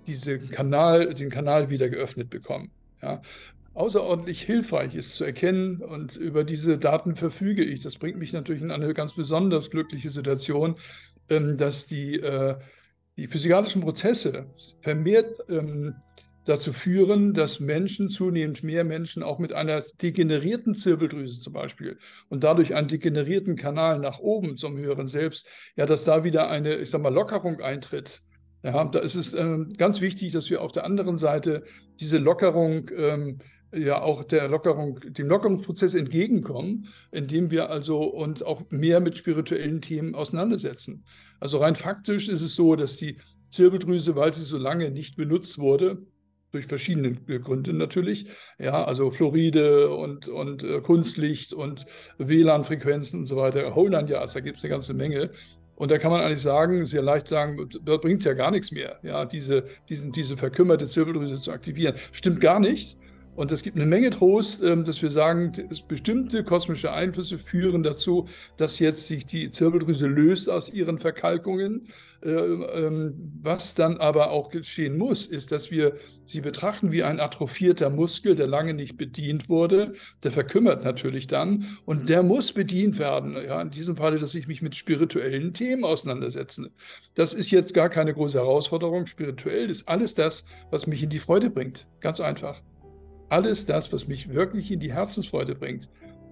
diese 0.08 0.40
Kanal, 0.40 1.14
den 1.14 1.30
Kanal 1.30 1.70
wieder 1.70 1.90
geöffnet 1.90 2.30
bekommen. 2.30 2.72
Ja. 3.02 3.22
Außerordentlich 3.74 4.42
hilfreich 4.42 4.96
ist 4.96 5.16
zu 5.16 5.24
erkennen 5.24 5.82
und 5.82 6.18
über 6.18 6.44
diese 6.44 6.78
Daten 6.78 7.16
verfüge 7.16 7.64
ich. 7.64 7.82
Das 7.84 7.96
bringt 7.96 8.18
mich 8.18 8.34
natürlich 8.34 8.62
in 8.62 8.72
eine 8.72 8.94
ganz 8.94 9.14
besonders 9.14 9.70
glückliche 9.70 10.10
Situation, 10.10 10.76
ähm, 11.30 11.56
dass 11.56 11.86
die, 11.86 12.20
äh, 12.20 12.56
die 13.16 13.28
physikalischen 13.28 13.82
Prozesse 13.82 14.46
vermehrt 14.82 15.38
ähm, 15.50 15.96
dazu 16.46 16.74
führen, 16.74 17.34
dass 17.34 17.60
Menschen, 17.60 18.10
zunehmend 18.10 18.64
mehr 18.64 18.84
Menschen, 18.84 19.24
auch 19.24 19.40
mit 19.40 19.54
einer 19.54 19.82
degenerierten 20.02 20.76
Zirbeldrüse 20.76 21.40
zum 21.40 21.54
Beispiel 21.54 21.98
und 22.30 22.44
dadurch 22.44 22.74
einen 22.74 22.88
degenerierten 22.88 23.56
Kanal 23.56 24.00
nach 24.00 24.20
oben 24.20 24.58
zum 24.58 24.78
höheren 24.78 25.08
Selbst, 25.08 25.48
ja, 25.76 25.86
dass 25.86 26.04
da 26.04 26.24
wieder 26.24 26.50
eine, 26.50 26.78
ich 26.78 26.90
sag 26.90 27.02
mal, 27.02 27.14
Lockerung 27.14 27.62
eintritt. 27.62 28.22
Ja, 28.64 28.84
da 28.86 29.00
ist 29.00 29.16
es 29.16 29.34
äh, 29.34 29.58
ganz 29.78 30.02
wichtig, 30.02 30.32
dass 30.34 30.50
wir 30.50 30.62
auf 30.62 30.72
der 30.72 30.86
anderen 30.86 31.18
Seite 31.18 31.64
diese 32.00 32.18
Lockerung 32.18 32.90
ähm, 32.96 33.40
ja 33.74 34.02
auch 34.02 34.24
der 34.24 34.48
Lockerung, 34.50 35.00
dem 35.02 35.28
Lockerungsprozess 35.28 35.96
entgegenkommen, 35.96 36.88
indem 37.12 37.52
wir 37.52 37.70
also 37.70 38.02
uns 38.04 38.44
auch 38.44 38.64
mehr 38.70 39.00
mit 39.00 39.18
spirituellen 39.18 39.82
Themen 39.82 40.14
auseinandersetzen. 40.14 41.06
Also 41.40 41.58
rein 41.58 41.76
faktisch 41.76 42.28
ist 42.30 42.42
es 42.42 42.56
so, 42.56 42.76
dass 42.76 42.98
die 42.98 43.18
Zirbeldrüse, 43.48 44.16
weil 44.16 44.34
sie 44.34 44.44
so 44.44 44.58
lange 44.58 44.92
nicht 44.92 45.16
benutzt 45.16 45.58
wurde, 45.58 46.06
durch 46.52 46.66
verschiedene 46.66 47.14
Gründe 47.14 47.74
natürlich. 47.74 48.28
Ja, 48.60 48.84
also 48.84 49.12
Fluoride 49.12 49.90
und, 49.90 50.28
und 50.28 50.64
äh, 50.64 50.82
Kunstlicht 50.82 51.54
und 51.54 51.86
WLAN-Frequenzen 52.18 53.22
und 53.22 53.26
so 53.28 53.38
weiter. 53.38 53.74
Holland 53.76 54.10
ja, 54.10 54.26
da 54.26 54.40
gibt 54.40 54.58
es 54.58 54.64
eine 54.64 54.72
ganze 54.72 54.94
Menge. 54.94 55.32
Und 55.76 55.90
da 55.90 55.98
kann 55.98 56.12
man 56.12 56.22
eigentlich 56.22 56.42
sagen, 56.44 56.86
sehr 56.86 57.02
leicht 57.02 57.28
sagen, 57.28 57.68
da 57.84 57.98
bringt 57.98 58.20
es 58.20 58.26
ja 58.26 58.34
gar 58.34 58.52
nichts 58.52 58.72
mehr, 58.72 59.00
ja, 59.02 59.26
diese, 59.26 59.66
diesen, 59.90 60.12
diese 60.12 60.38
verkümmerte 60.38 60.86
Zirbeldrüse 60.86 61.42
zu 61.42 61.52
aktivieren. 61.52 61.96
Stimmt 62.12 62.40
gar 62.40 62.60
nicht. 62.60 62.98
Und 63.36 63.52
es 63.52 63.64
gibt 63.64 63.78
eine 63.78 63.86
Menge 63.86 64.10
Trost, 64.10 64.62
ähm, 64.62 64.84
dass 64.84 65.02
wir 65.02 65.10
sagen, 65.10 65.54
bestimmte 65.88 66.44
kosmische 66.44 66.92
Einflüsse 66.92 67.40
führen 67.40 67.82
dazu, 67.82 68.28
dass 68.58 68.80
jetzt 68.80 69.08
sich 69.08 69.26
die 69.26 69.50
Zirbeldrüse 69.50 70.08
löst 70.08 70.50
aus 70.50 70.72
ihren 70.72 71.00
Verkalkungen. 71.00 71.88
Äh, 72.24 72.30
ähm, 72.30 73.32
was 73.42 73.74
dann 73.74 73.98
aber 73.98 74.32
auch 74.32 74.50
geschehen 74.50 74.98
muss, 74.98 75.26
ist, 75.26 75.52
dass 75.52 75.72
wir 75.72 75.96
sie 76.26 76.42
betrachten 76.42 76.92
wie 76.92 77.04
ein 77.04 77.20
atrophierter 77.20 77.90
Muskel, 77.90 78.36
der 78.36 78.48
lange 78.48 78.74
nicht 78.74 78.98
bedient 78.98 79.50
wurde. 79.50 79.94
Der 80.24 80.32
verkümmert 80.32 80.84
natürlich 80.84 81.28
dann 81.28 81.78
und 81.86 82.10
der 82.10 82.22
muss 82.24 82.52
bedient 82.52 83.00
werden. 83.00 83.36
Ja, 83.36 83.62
in 83.62 83.72
diesem 83.72 83.96
Falle, 83.96 84.20
dass 84.20 84.36
ich 84.36 84.48
mich 84.48 84.62
mit 84.62 84.76
spirituellen 84.76 85.54
Themen 85.54 85.84
auseinandersetze. 85.84 86.70
Das 87.16 87.34
ist 87.34 87.50
jetzt 87.50 87.74
gar 87.74 87.90
keine 87.90 88.14
große 88.14 88.38
Herausforderung. 88.38 89.08
Spirituell 89.08 89.70
ist 89.70 89.88
alles 89.88 90.16
das, 90.16 90.46
was 90.70 90.86
mich 90.86 91.02
in 91.02 91.10
die 91.10 91.20
Freude 91.20 91.50
bringt. 91.50 91.88
Ganz 92.02 92.20
einfach 92.20 92.62
alles 93.32 93.66
das, 93.66 93.92
was 93.94 94.08
mich 94.08 94.34
wirklich 94.34 94.72
in 94.72 94.80
die 94.80 94.94
Herzensfreude 94.94 95.56
bringt. 95.56 95.90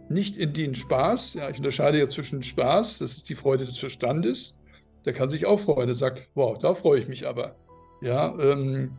Nicht 0.09 0.37
in 0.37 0.53
den 0.53 0.75
Spaß, 0.75 1.35
ja, 1.35 1.49
ich 1.49 1.57
unterscheide 1.57 1.99
ja 1.99 2.07
zwischen 2.09 2.43
Spaß, 2.43 2.99
das 2.99 3.13
ist 3.13 3.29
die 3.29 3.35
Freude 3.35 3.65
des 3.65 3.77
Verstandes, 3.77 4.59
der 5.05 5.13
kann 5.13 5.29
sich 5.29 5.45
auch 5.45 5.59
freuen, 5.59 5.87
der 5.87 5.95
sagt, 5.95 6.27
wow, 6.35 6.57
da 6.57 6.75
freue 6.75 6.99
ich 6.99 7.07
mich 7.07 7.27
aber. 7.27 7.55
Ja, 8.01 8.37
ähm, 8.39 8.91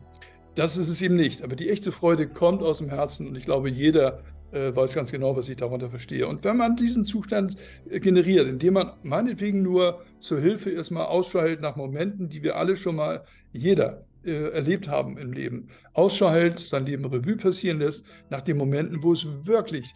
das 0.55 0.77
ist 0.77 0.89
es 0.89 1.01
eben 1.01 1.15
nicht. 1.15 1.43
Aber 1.43 1.55
die 1.55 1.69
echte 1.69 1.91
Freude 1.91 2.27
kommt 2.27 2.63
aus 2.63 2.79
dem 2.79 2.89
Herzen 2.89 3.27
und 3.27 3.37
ich 3.37 3.45
glaube, 3.45 3.69
jeder 3.69 4.23
äh, 4.51 4.75
weiß 4.75 4.95
ganz 4.95 5.11
genau, 5.11 5.35
was 5.35 5.47
ich 5.49 5.57
darunter 5.57 5.89
verstehe. 5.89 6.27
Und 6.27 6.43
wenn 6.43 6.57
man 6.57 6.75
diesen 6.75 7.05
Zustand 7.05 7.55
äh, 7.89 7.99
generiert, 7.99 8.47
indem 8.47 8.75
man 8.75 8.93
meinetwegen 9.03 9.61
nur 9.61 10.01
zur 10.19 10.39
Hilfe 10.39 10.71
erstmal 10.71 11.05
ausschaltet 11.05 11.61
nach 11.61 11.75
Momenten, 11.75 12.29
die 12.29 12.41
wir 12.43 12.57
alle 12.57 12.75
schon 12.75 12.95
mal, 12.95 13.23
jeder 13.53 14.05
äh, 14.23 14.49
erlebt 14.51 14.87
haben 14.87 15.17
im 15.17 15.33
Leben. 15.33 15.69
Ausschau 15.93 16.31
hält, 16.31 16.59
sein 16.59 16.85
Leben 16.85 17.05
Revue 17.05 17.37
passieren 17.37 17.79
lässt, 17.79 18.05
nach 18.29 18.41
den 18.41 18.57
Momenten, 18.57 19.03
wo 19.03 19.13
es 19.13 19.25
wirklich 19.45 19.93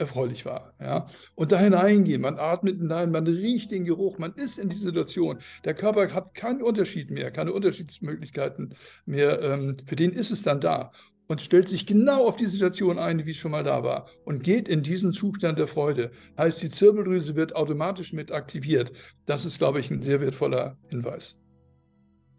erfreulich 0.00 0.44
war. 0.46 0.74
Ja? 0.80 1.06
Und 1.34 1.52
da 1.52 1.58
hineingehen, 1.58 2.22
man 2.22 2.38
atmet 2.38 2.78
hinein, 2.78 3.10
man 3.10 3.26
riecht 3.26 3.70
den 3.70 3.84
Geruch, 3.84 4.18
man 4.18 4.32
ist 4.34 4.58
in 4.58 4.70
die 4.70 4.76
Situation. 4.76 5.38
Der 5.64 5.74
Körper 5.74 6.12
hat 6.12 6.34
keinen 6.34 6.62
Unterschied 6.62 7.10
mehr, 7.10 7.30
keine 7.30 7.52
Unterschiedsmöglichkeiten 7.52 8.74
mehr. 9.04 9.40
Ähm, 9.42 9.76
für 9.86 9.96
den 9.96 10.12
ist 10.12 10.30
es 10.30 10.42
dann 10.42 10.60
da 10.60 10.90
und 11.28 11.40
stellt 11.40 11.68
sich 11.68 11.86
genau 11.86 12.26
auf 12.26 12.36
die 12.36 12.46
Situation 12.46 12.98
ein, 12.98 13.24
wie 13.24 13.30
es 13.30 13.36
schon 13.36 13.52
mal 13.52 13.62
da 13.62 13.84
war 13.84 14.08
und 14.24 14.42
geht 14.42 14.68
in 14.68 14.82
diesen 14.82 15.12
Zustand 15.12 15.58
der 15.58 15.68
Freude. 15.68 16.10
Heißt, 16.36 16.60
die 16.62 16.70
Zirbeldrüse 16.70 17.36
wird 17.36 17.54
automatisch 17.54 18.12
mit 18.12 18.32
aktiviert. 18.32 18.92
Das 19.26 19.44
ist, 19.44 19.58
glaube 19.58 19.78
ich, 19.78 19.90
ein 19.90 20.02
sehr 20.02 20.20
wertvoller 20.20 20.76
Hinweis. 20.88 21.38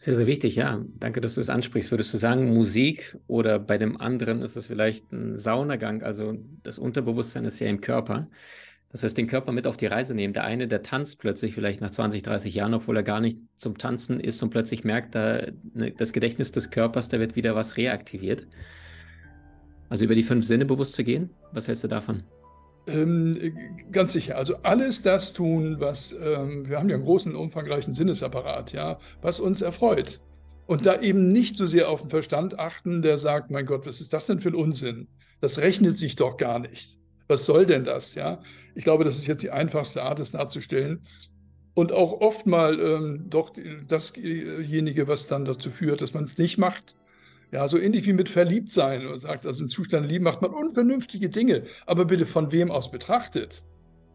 Sehr, 0.01 0.15
sehr 0.15 0.25
wichtig, 0.25 0.55
ja. 0.55 0.83
Danke, 0.97 1.21
dass 1.21 1.35
du 1.35 1.41
es 1.41 1.49
ansprichst. 1.51 1.91
Würdest 1.91 2.11
du 2.11 2.17
sagen, 2.17 2.51
Musik 2.55 3.19
oder 3.27 3.59
bei 3.59 3.77
dem 3.77 4.01
anderen 4.01 4.41
ist 4.41 4.55
es 4.55 4.65
vielleicht 4.65 5.11
ein 5.11 5.37
Saunagang? 5.37 6.01
Also 6.01 6.39
das 6.63 6.79
Unterbewusstsein 6.79 7.45
ist 7.45 7.59
ja 7.59 7.67
im 7.67 7.81
Körper. 7.81 8.27
Das 8.89 9.03
heißt, 9.03 9.15
den 9.15 9.27
Körper 9.27 9.51
mit 9.51 9.67
auf 9.67 9.77
die 9.77 9.85
Reise 9.85 10.15
nehmen. 10.15 10.33
Der 10.33 10.43
eine, 10.43 10.67
der 10.67 10.81
tanzt 10.81 11.19
plötzlich 11.19 11.53
vielleicht 11.53 11.81
nach 11.81 11.91
20, 11.91 12.23
30 12.23 12.55
Jahren, 12.55 12.73
obwohl 12.73 12.97
er 12.97 13.03
gar 13.03 13.21
nicht 13.21 13.37
zum 13.57 13.77
Tanzen 13.77 14.19
ist 14.19 14.41
und 14.41 14.49
plötzlich 14.49 14.83
merkt, 14.83 15.13
da 15.13 15.45
ne, 15.75 15.91
das 15.91 16.13
Gedächtnis 16.13 16.51
des 16.51 16.71
Körpers, 16.71 17.07
da 17.09 17.19
wird 17.19 17.35
wieder 17.35 17.53
was 17.53 17.77
reaktiviert. 17.77 18.47
Also 19.87 20.05
über 20.05 20.15
die 20.15 20.23
fünf 20.23 20.47
Sinne 20.47 20.65
bewusst 20.65 20.95
zu 20.95 21.03
gehen. 21.03 21.29
Was 21.51 21.67
hältst 21.67 21.83
du 21.83 21.87
davon? 21.87 22.23
Ähm, 22.87 23.37
ganz 23.91 24.13
sicher. 24.13 24.37
Also 24.37 24.55
alles 24.63 25.01
das 25.01 25.33
tun, 25.33 25.77
was 25.79 26.13
ähm, 26.13 26.67
wir 26.67 26.79
haben 26.79 26.89
ja 26.89 26.95
einen 26.95 27.05
großen, 27.05 27.35
umfangreichen 27.35 27.93
Sinnesapparat, 27.93 28.73
ja, 28.73 28.97
was 29.21 29.39
uns 29.39 29.61
erfreut. 29.61 30.19
Und 30.65 30.85
da 30.85 31.01
eben 31.01 31.27
nicht 31.27 31.57
so 31.57 31.67
sehr 31.67 31.89
auf 31.89 32.01
den 32.01 32.09
Verstand 32.09 32.57
achten, 32.57 33.01
der 33.01 33.17
sagt, 33.17 33.51
mein 33.51 33.65
Gott, 33.65 33.85
was 33.85 34.01
ist 34.01 34.13
das 34.13 34.25
denn 34.25 34.39
für 34.39 34.49
ein 34.49 34.55
Unsinn? 34.55 35.07
Das 35.41 35.59
rechnet 35.59 35.97
sich 35.97 36.15
doch 36.15 36.37
gar 36.37 36.59
nicht. 36.59 36.97
Was 37.27 37.45
soll 37.45 37.65
denn 37.65 37.83
das? 37.83 38.15
Ja, 38.15 38.41
ich 38.75 38.83
glaube, 38.83 39.03
das 39.03 39.17
ist 39.17 39.27
jetzt 39.27 39.43
die 39.43 39.51
einfachste 39.51 40.01
Art, 40.03 40.19
es 40.19 40.31
darzustellen. 40.31 41.01
Und 41.73 41.91
auch 41.93 42.19
oft 42.19 42.45
mal 42.47 42.79
ähm, 42.79 43.25
doch 43.29 43.53
dasjenige, 43.87 45.07
was 45.07 45.27
dann 45.27 45.45
dazu 45.45 45.71
führt, 45.71 46.01
dass 46.01 46.13
man 46.13 46.25
es 46.25 46.37
nicht 46.37 46.57
macht. 46.57 46.95
Ja, 47.51 47.67
so 47.67 47.77
ähnlich 47.77 48.05
wie 48.05 48.13
mit 48.13 48.29
Verliebtsein. 48.29 49.03
Man 49.03 49.19
sagt, 49.19 49.45
also 49.45 49.63
im 49.63 49.69
Zustand 49.69 50.07
Liebe 50.07 50.23
macht 50.23 50.41
man 50.41 50.51
unvernünftige 50.51 51.29
Dinge. 51.29 51.63
Aber 51.85 52.05
bitte 52.05 52.25
von 52.25 52.51
wem 52.51 52.71
aus 52.71 52.91
betrachtet? 52.91 53.63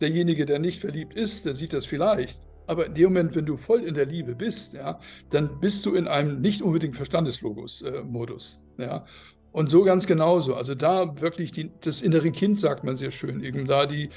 Derjenige, 0.00 0.46
der 0.46 0.58
nicht 0.58 0.80
verliebt 0.80 1.14
ist, 1.14 1.44
der 1.44 1.54
sieht 1.54 1.74
das 1.74 1.84
vielleicht. 1.84 2.40
Aber 2.66 2.86
in 2.86 2.94
dem 2.94 3.04
Moment, 3.12 3.36
wenn 3.36 3.46
du 3.46 3.58
voll 3.58 3.82
in 3.82 3.94
der 3.94 4.06
Liebe 4.06 4.34
bist, 4.34 4.72
ja, 4.72 4.98
dann 5.30 5.60
bist 5.60 5.84
du 5.84 5.94
in 5.94 6.08
einem 6.08 6.40
nicht 6.40 6.62
unbedingt 6.62 6.96
Verstandeslogos-Modus. 6.96 8.62
Äh, 8.78 8.84
ja. 8.84 9.04
Und 9.52 9.70
so 9.70 9.84
ganz 9.84 10.06
genauso. 10.06 10.54
Also 10.54 10.74
da 10.74 11.20
wirklich 11.20 11.52
die, 11.52 11.70
das 11.82 12.02
innere 12.02 12.30
Kind, 12.30 12.58
sagt 12.58 12.84
man 12.84 12.96
sehr 12.96 13.10
schön, 13.10 13.42
eben 13.42 13.66
da 13.66 13.86
die 13.86 14.08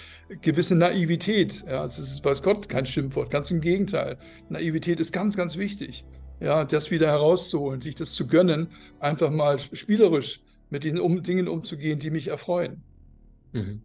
gewisse 0.42 0.76
Naivität. 0.76 1.64
Ja, 1.68 1.86
das 1.86 2.00
ist, 2.00 2.24
weiß 2.24 2.42
Gott, 2.42 2.70
kein 2.70 2.86
Schimpfwort, 2.86 3.30
ganz 3.30 3.52
im 3.52 3.62
Gegenteil. 3.62 4.18
Naivität 4.50 5.00
ist 5.00 5.12
ganz, 5.12 5.36
ganz 5.36 5.58
wichtig 5.58 6.06
ja, 6.40 6.64
das 6.64 6.92
wieder 6.92 7.08
herauszuholen, 7.08 7.82
sich 7.82 7.96
das 7.96 8.14
zu 8.14 8.28
gönnen, 8.28 8.68
einfach 9.00 9.30
mal 9.30 9.60
spielerisch 9.60 10.42
mit 10.70 10.84
den 10.84 11.00
um, 11.00 11.24
Dingen 11.24 11.48
umzugehen, 11.48 12.00
die 12.00 12.10
mich 12.10 12.28
erfreuen. 12.28 12.82
Mhm. 13.54 13.82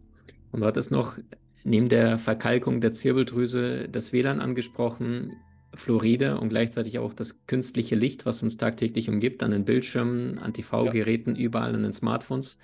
Und 0.51 0.61
du 0.61 0.65
hattest 0.65 0.91
noch 0.91 1.17
neben 1.63 1.89
der 1.89 2.17
Verkalkung 2.17 2.79
der 2.79 2.93
Zirbeldrüse 2.93 3.89
das 3.89 4.13
WLAN 4.13 4.39
angesprochen. 4.39 5.33
Fluoride 5.73 6.39
und 6.39 6.49
gleichzeitig 6.49 6.99
auch 6.99 7.13
das 7.13 7.45
künstliche 7.47 7.95
Licht, 7.95 8.25
was 8.25 8.41
uns 8.41 8.55
tagtäglich 8.55 9.09
umgibt, 9.09 9.43
an 9.43 9.51
den 9.51 9.65
Bildschirmen, 9.65 10.39
an 10.39 10.53
TV-Geräten, 10.53 11.35
ja. 11.35 11.41
überall 11.41 11.75
an 11.75 11.83
den 11.83 11.91
Smartphones. 11.91 12.57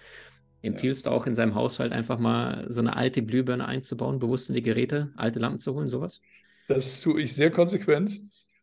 Empfiehlst 0.62 1.06
ja. 1.06 1.12
du 1.12 1.18
auch 1.18 1.28
in 1.28 1.36
seinem 1.36 1.56
Haushalt 1.56 1.92
einfach 1.92 2.20
mal 2.20 2.68
so 2.70 2.80
eine 2.80 2.96
alte 2.96 3.22
Glühbirne 3.22 3.66
einzubauen, 3.66 4.20
bewusst 4.20 4.50
in 4.50 4.56
die 4.56 4.62
Geräte, 4.62 5.12
alte 5.18 5.40
Lampen 5.40 5.60
zu 5.60 5.74
holen, 5.74 5.88
sowas? 5.88 6.22
Das 6.68 7.02
tue 7.02 7.22
ich 7.22 7.34
sehr 7.34 7.52
konsequent. 7.52 8.22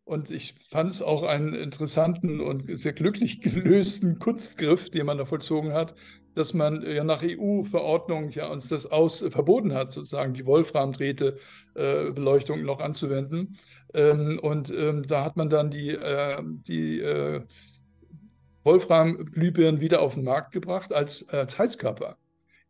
Und 0.08 0.30
ich 0.30 0.54
fand 0.70 0.94
es 0.94 1.02
auch 1.02 1.22
einen 1.22 1.52
interessanten 1.52 2.40
und 2.40 2.78
sehr 2.78 2.94
glücklich 2.94 3.40
gelösten 3.42 4.18
Kunstgriff, 4.18 4.88
den 4.88 5.04
man 5.04 5.18
da 5.18 5.26
vollzogen 5.26 5.74
hat, 5.74 5.94
dass 6.34 6.54
man 6.54 6.80
ja 6.80 7.04
nach 7.04 7.22
EU-Verordnung 7.22 8.30
ja 8.30 8.48
uns 8.48 8.68
das 8.68 8.86
aus 8.86 9.20
äh, 9.20 9.30
verboten 9.30 9.74
hat, 9.74 9.92
sozusagen 9.92 10.32
die 10.32 10.46
Wolfram-Drähte-Beleuchtung 10.46 12.60
äh, 12.60 12.62
noch 12.62 12.80
anzuwenden. 12.80 13.58
Ähm, 13.92 14.40
und 14.42 14.70
ähm, 14.70 15.02
da 15.02 15.26
hat 15.26 15.36
man 15.36 15.50
dann 15.50 15.70
die, 15.70 15.90
äh, 15.90 16.42
die 16.42 17.00
äh, 17.00 17.42
Wolfram-Glühbirnen 18.62 19.82
wieder 19.82 20.00
auf 20.00 20.14
den 20.14 20.24
Markt 20.24 20.52
gebracht 20.52 20.94
als, 20.94 21.28
als 21.28 21.58
Heizkörper, 21.58 22.16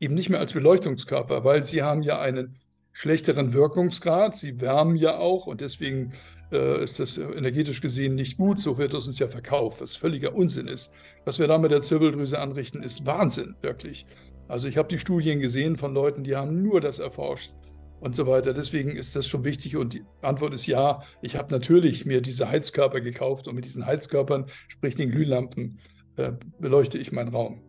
eben 0.01 0.15
nicht 0.15 0.29
mehr 0.29 0.41
als 0.41 0.55
Beleuchtungskörper, 0.55 1.45
weil 1.45 1.65
sie 1.65 1.85
haben 1.85 2.03
ja 2.03 2.21
einen 2.21 2.59
schlechteren 2.99 3.53
Wirkungsgrad, 3.53 4.35
sie 4.35 4.61
wärmen 4.61 4.97
ja 4.97 5.19
auch 5.19 5.47
und 5.47 5.61
deswegen 5.61 6.15
äh, 6.51 6.83
ist 6.83 6.99
das 6.99 7.17
energetisch 7.17 7.81
gesehen 7.81 8.17
nicht 8.17 8.39
gut. 8.39 8.59
So 8.59 8.77
wird 8.77 8.93
es 8.93 9.07
uns 9.07 9.21
ja 9.21 9.29
verkauft, 9.29 9.81
was 9.81 9.95
völliger 9.95 10.35
Unsinn 10.35 10.67
ist. 10.67 10.91
Was 11.25 11.39
wir 11.39 11.47
da 11.47 11.59
mit 11.59 11.71
der 11.71 11.81
Zirbeldrüse 11.81 12.41
anrichten, 12.41 12.83
ist 12.83 13.07
Wahnsinn, 13.07 13.55
wirklich. 13.63 14.05
Also 14.49 14.67
ich 14.67 14.77
habe 14.77 14.89
die 14.89 14.99
Studien 14.99 15.39
gesehen 15.39 15.77
von 15.77 15.95
Leuten, 15.95 16.25
die 16.25 16.35
haben 16.35 16.61
nur 16.61 16.81
das 16.81 16.99
erforscht 16.99 17.53
und 18.01 18.17
so 18.17 18.27
weiter. 18.27 18.53
Deswegen 18.53 18.97
ist 18.97 19.15
das 19.15 19.29
schon 19.29 19.45
wichtig 19.45 19.77
und 19.77 19.95
die 19.95 20.03
Antwort 20.21 20.53
ist 20.53 20.67
ja. 20.67 21.05
Ich 21.23 21.37
habe 21.37 21.53
natürlich 21.53 22.05
mir 22.05 22.21
diese 22.21 22.51
Heizkörper 22.51 23.01
gekauft 23.01 23.47
und 23.47 23.55
mit 23.55 23.65
diesen 23.65 23.87
Heizkörpern, 23.87 24.47
sprich 24.67 24.97
den 24.97 25.13
Glühlampen, 25.13 25.79
äh, 26.17 26.33
beleuchte 26.59 26.99
ich 26.99 27.13
meinen 27.13 27.29
Raum. 27.29 27.63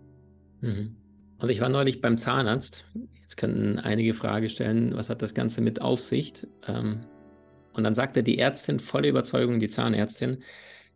Mhm. 0.61 0.95
Und 1.37 1.49
ich 1.49 1.61
war 1.61 1.69
neulich 1.69 2.01
beim 2.01 2.17
Zahnarzt. 2.17 2.83
Jetzt 3.29 3.37
könnten 3.37 3.77
einige 3.77 4.15
Fragen 4.15 4.49
stellen, 4.49 4.97
was 4.97 5.11
hat 5.11 5.21
das 5.21 5.35
Ganze 5.35 5.61
mit 5.61 5.83
Aufsicht? 5.83 6.47
Ähm, 6.67 7.01
und 7.73 7.83
dann 7.83 7.93
sagte 7.93 8.23
die 8.23 8.39
Ärztin 8.39 8.79
voller 8.79 9.07
Überzeugung, 9.07 9.59
die 9.59 9.69
Zahnärztin, 9.69 10.41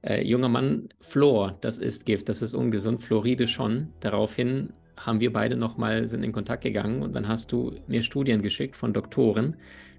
äh, 0.01 0.23
junger 0.27 0.49
Mann, 0.49 0.89
Fluor, 0.99 1.59
das 1.61 1.77
ist 1.77 2.07
Gift, 2.07 2.29
das 2.29 2.41
ist 2.41 2.55
ungesund, 2.55 3.03
Fluoride 3.03 3.45
schon. 3.45 3.89
Daraufhin 3.99 4.73
haben 4.97 5.19
wir 5.19 5.31
beide 5.31 5.55
nochmal 5.55 6.07
sind 6.07 6.23
in 6.23 6.31
Kontakt 6.31 6.63
gegangen 6.63 7.03
und 7.03 7.13
dann 7.13 7.27
hast 7.27 7.51
du 7.51 7.75
mir 7.85 8.01
Studien 8.01 8.41
geschickt 8.41 8.75
von 8.75 8.93
Doktoren, 8.93 9.55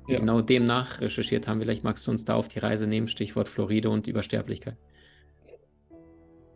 die 0.08 0.14
ja. 0.14 0.18
genau 0.18 0.40
dem 0.40 0.66
nach 0.66 1.00
recherchiert 1.00 1.46
haben. 1.46 1.60
Vielleicht 1.60 1.84
magst 1.84 2.04
du 2.04 2.10
uns 2.10 2.24
da 2.24 2.34
auf 2.34 2.48
die 2.48 2.58
Reise 2.58 2.88
nehmen, 2.88 3.06
Stichwort 3.06 3.48
Fluoride 3.48 3.90
und 3.90 4.08
Übersterblichkeit. 4.08 4.76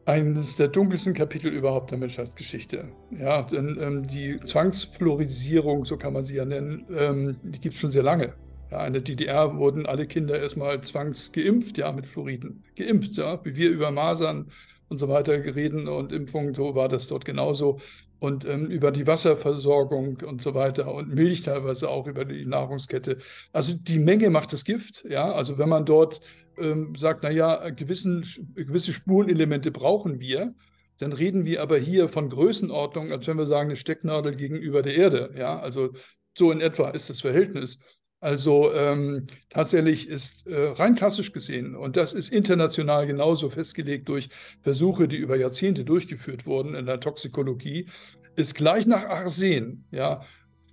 Eines 0.09 0.57
der 0.57 0.69
dunkelsten 0.69 1.13
Kapitel 1.13 1.53
überhaupt 1.53 1.91
der 1.91 1.99
Menschheitsgeschichte. 1.99 2.89
Ja, 3.11 3.43
denn 3.43 3.77
ähm, 3.79 4.07
die 4.07 4.41
Zwangsfluoridisierung, 4.41 5.85
so 5.85 5.99
kann 5.99 6.15
man 6.15 6.25
sie 6.25 6.37
ja 6.37 6.47
nennen, 6.47 6.87
ähm, 6.99 7.37
die 7.43 7.61
gibt 7.61 7.75
es 7.75 7.81
schon 7.83 7.93
sehr 7.93 8.03
lange. 8.03 8.33
Ja, 8.71 8.87
in 8.87 8.95
der 8.95 9.03
DDR 9.03 9.59
wurden 9.59 9.85
alle 9.85 10.07
Kinder 10.07 10.41
erstmal 10.41 10.81
zwangsgeimpft, 10.81 11.77
ja, 11.77 11.93
mit 11.93 12.07
Fluoriden. 12.07 12.65
Geimpft, 12.75 13.19
ja, 13.19 13.45
wie 13.45 13.55
wir 13.55 13.69
über 13.69 13.91
Masern 13.91 14.51
und 14.89 14.99
so 14.99 15.09
weiter 15.09 15.33
reden 15.55 15.89
und 15.89 16.13
Impfungen, 16.13 16.55
so 16.55 16.75
war 16.75 16.89
das 16.89 17.07
dort 17.07 17.25
genauso. 17.25 17.81
Und 18.21 18.45
ähm, 18.45 18.67
über 18.67 18.91
die 18.91 19.07
Wasserversorgung 19.07 20.19
und 20.27 20.43
so 20.43 20.55
weiter 20.55 20.93
und 20.93 21.15
Milch 21.15 21.43
teilweise 21.43 21.89
auch 21.89 22.07
über 22.07 22.25
die 22.25 22.45
Nahrungskette. 22.45 23.19
Also 23.53 23.75
die 23.75 23.99
Menge 23.99 24.31
macht 24.31 24.53
das 24.53 24.65
Gift, 24.65 25.05
ja. 25.09 25.33
Also 25.33 25.59
wenn 25.59 25.69
man 25.69 25.85
dort 25.85 26.21
ähm, 26.59 26.95
sagt, 26.97 27.23
naja, 27.23 27.71
gewissen, 27.71 28.27
gewisse 28.55 28.93
Spurenelemente 28.93 29.71
brauchen 29.71 30.19
wir, 30.21 30.55
dann 30.99 31.13
reden 31.13 31.45
wir 31.45 31.63
aber 31.63 31.79
hier 31.79 32.09
von 32.09 32.29
Größenordnung, 32.29 33.13
als 33.13 33.27
wenn 33.29 33.39
wir 33.39 33.47
sagen, 33.47 33.69
eine 33.69 33.77
Stecknadel 33.77 34.35
gegenüber 34.35 34.83
der 34.83 34.97
Erde. 34.97 35.35
Ja, 35.37 35.59
also 35.61 35.91
so 36.37 36.51
in 36.51 36.61
etwa 36.61 36.91
ist 36.91 37.09
das 37.11 37.21
Verhältnis. 37.21 37.79
Also 38.21 38.75
ähm, 38.75 39.29
tatsächlich 39.49 40.09
ist 40.09 40.47
äh, 40.49 40.71
rein 40.71 40.97
klassisch 40.97 41.33
gesehen, 41.33 41.77
und 41.77 41.97
das 41.97 42.15
ist 42.15 42.33
international 42.33 43.07
genauso 43.07 43.49
festgelegt 43.49 44.09
durch 44.09 44.29
Versuche, 44.61 45.07
die 45.07 45.17
über 45.17 45.37
Jahrzehnte 45.37 45.85
durchgeführt 45.85 46.45
wurden 46.45 46.75
in 46.75 46.87
der 46.87 46.99
Toxikologie, 46.99 47.89
ist 48.35 48.57
gleich 48.57 48.87
nach 48.87 49.05
Arsen, 49.05 49.85
ja, 49.93 50.23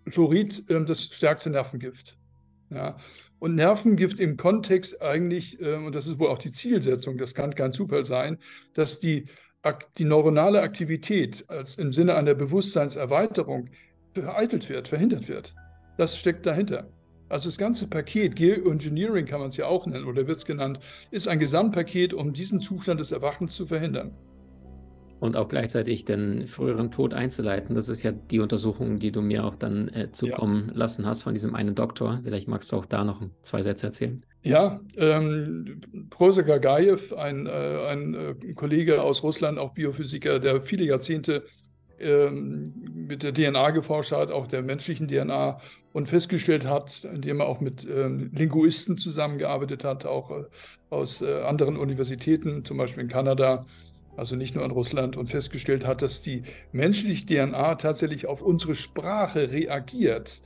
Fluorid 0.10 0.70
äh, 0.72 0.84
das 0.86 1.04
stärkste 1.04 1.52
Nervengift. 1.52 2.18
Ja. 2.72 2.98
Und 3.38 3.54
Nervengift 3.54 4.20
im 4.20 4.38
Kontext 4.38 5.00
eigentlich, 5.04 5.62
äh, 5.62 5.75
und 5.75 5.94
das 5.94 6.08
ist 6.08 6.18
wohl 6.18 6.30
auch 6.30 6.40
die 6.40 6.52
Zielsetzung, 6.52 7.20
das 7.20 7.36
kann 7.36 7.54
kein 7.54 7.74
Zufall 7.74 8.06
sein, 8.06 8.40
dass 8.74 9.00
die, 9.00 9.25
die 10.00 10.06
neuronale 10.06 10.62
Aktivität 10.62 11.46
als 11.48 11.75
im 11.75 11.94
Sinne 11.94 12.16
einer 12.16 12.34
Bewusstseinserweiterung 12.34 13.70
vereitelt 14.12 14.68
wird, 14.70 14.88
verhindert 14.88 15.28
wird. 15.28 15.54
Das 15.98 16.18
steckt 16.18 16.46
dahinter. 16.48 16.90
Also 17.27 17.50
das 17.50 17.58
ganze 17.58 17.88
Paket, 17.88 18.36
Geoengineering 18.36 19.25
kann 19.25 19.39
man 19.39 19.50
es 19.50 19.58
ja 19.58 19.65
auch 19.65 19.86
nennen 19.88 20.05
oder 20.05 20.27
wird 20.27 20.38
es 20.38 20.46
genannt, 20.46 20.79
ist 21.12 21.27
ein 21.27 21.39
Gesamtpaket, 21.39 22.13
um 22.13 22.34
diesen 22.34 22.60
Zustand 22.60 23.00
des 23.00 23.12
Erwachens 23.12 23.55
zu 23.55 23.65
verhindern. 23.65 24.12
Und 25.20 25.38
auch 25.38 25.48
gleichzeitig 25.48 26.05
den 26.05 26.46
früheren 26.46 26.91
Tod 26.91 27.13
einzuleiten. 27.13 27.75
Das 27.75 27.89
ist 27.89 28.03
ja 28.03 28.12
die 28.12 28.39
Untersuchung, 28.39 29.00
die 29.00 29.12
du 29.12 29.22
mir 29.22 29.46
auch 29.46 29.55
dann 29.55 29.88
äh, 29.88 30.12
zukommen 30.12 30.67
ja. 30.67 30.74
lassen 30.75 31.05
hast 31.05 31.24
von 31.24 31.34
diesem 31.34 31.55
einen 31.55 31.74
Doktor. 31.74 32.20
Vielleicht 32.24 32.48
magst 32.48 32.72
du 32.72 32.75
auch 32.75 32.86
da 32.86 33.03
noch 33.03 33.24
zwei 33.41 33.63
Sätze 33.63 33.88
erzählen. 33.88 34.24
Ja, 34.44 34.82
ähm, 34.98 35.79
Prose 36.12 36.44
Gagayev, 36.44 37.13
ein, 37.13 37.48
äh, 37.48 37.50
ein 37.50 38.13
äh, 38.13 38.53
Kollege 38.53 39.01
aus 39.01 39.24
Russland, 39.24 39.58
auch 39.58 39.74
Biophysiker, 39.74 40.39
der 40.39 40.62
viele 40.62 40.84
Jahrzehnte 40.84 41.44
mit 42.00 43.24
der 43.24 43.34
DNA 43.34 43.72
geforscht 43.72 44.12
hat, 44.12 44.32
auch 44.32 44.48
der 44.48 44.62
menschlichen 44.62 45.08
DNA 45.08 45.60
und 45.94 46.10
festgestellt 46.10 46.68
hat, 46.68 47.06
indem 47.06 47.40
er 47.40 47.48
auch 47.48 47.62
mit 47.62 47.88
ähm, 47.90 48.30
Linguisten 48.34 48.98
zusammengearbeitet 48.98 49.86
hat, 49.86 50.06
auch 50.06 50.30
äh, 50.32 50.44
aus 50.90 51.22
äh, 51.22 51.44
anderen 51.44 51.78
Universitäten, 51.78 52.66
zum 52.66 52.78
Beispiel 52.78 53.04
in 53.04 53.10
Kanada, 53.10 53.62
also 54.18 54.36
nicht 54.36 54.56
nur 54.56 54.66
in 54.66 54.72
Russland, 54.72 55.16
und 55.16 55.30
festgestellt 55.30 55.86
hat, 55.88 56.02
dass 56.02 56.22
die 56.22 56.44
menschliche 56.74 57.25
DNA 57.25 57.75
tatsächlich 57.75 58.28
auf 58.28 58.42
unsere 58.42 58.75
Sprache 58.75 59.52
reagiert 59.52 60.42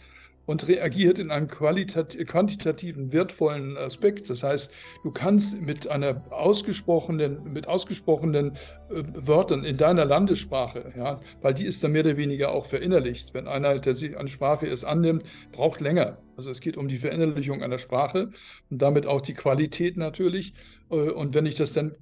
und 0.50 0.68
reagiert 0.68 1.20
in 1.20 1.29
einem 1.29 1.48
quantitativen, 1.48 3.13
wertvollen 3.13 3.77
Aspekt. 3.77 4.32
Das 4.32 4.41
heißt, 4.41 4.72
du 5.03 5.12
kannst 5.12 5.62
mit 5.62 5.88
einer 5.88 6.24
ausgesprochenen, 6.32 7.53
mit 7.53 7.68
ausgesprochenen 7.68 8.53
äh, 8.89 9.03
Wörtern 9.13 9.63
in 9.63 9.77
deiner 9.77 10.06
Landessprache, 10.06 10.91
ja, 10.98 11.20
weil 11.44 11.53
die 11.53 11.65
ist 11.65 11.84
dann 11.84 11.91
mehr 11.91 12.03
oder 12.03 12.18
weniger 12.18 12.51
auch 12.51 12.65
verinnerlicht. 12.65 13.36
Wenn 13.36 13.48
einer, 13.48 13.77
der 13.77 13.94
sich 13.94 14.18
eine 14.18 14.27
Sprache 14.27 14.65
es 14.65 14.84
annimmt, 14.84 15.22
braucht 15.51 15.82
länger. 15.82 16.18
Also 16.36 16.50
es 16.50 16.62
geht 16.62 16.77
um 16.77 16.88
die 16.88 16.98
Verinnerlichung 16.98 17.62
einer 17.62 17.77
Sprache 17.77 18.32
und 18.72 18.82
damit 18.82 19.06
auch 19.06 19.22
die 19.22 19.36
Qualität 19.36 19.98
natürlich. 19.98 20.56
Äh, 20.89 20.96
und 20.96 21.36
wenn 21.36 21.46
ich 21.46 21.53
das 21.53 21.74
dann 21.74 21.94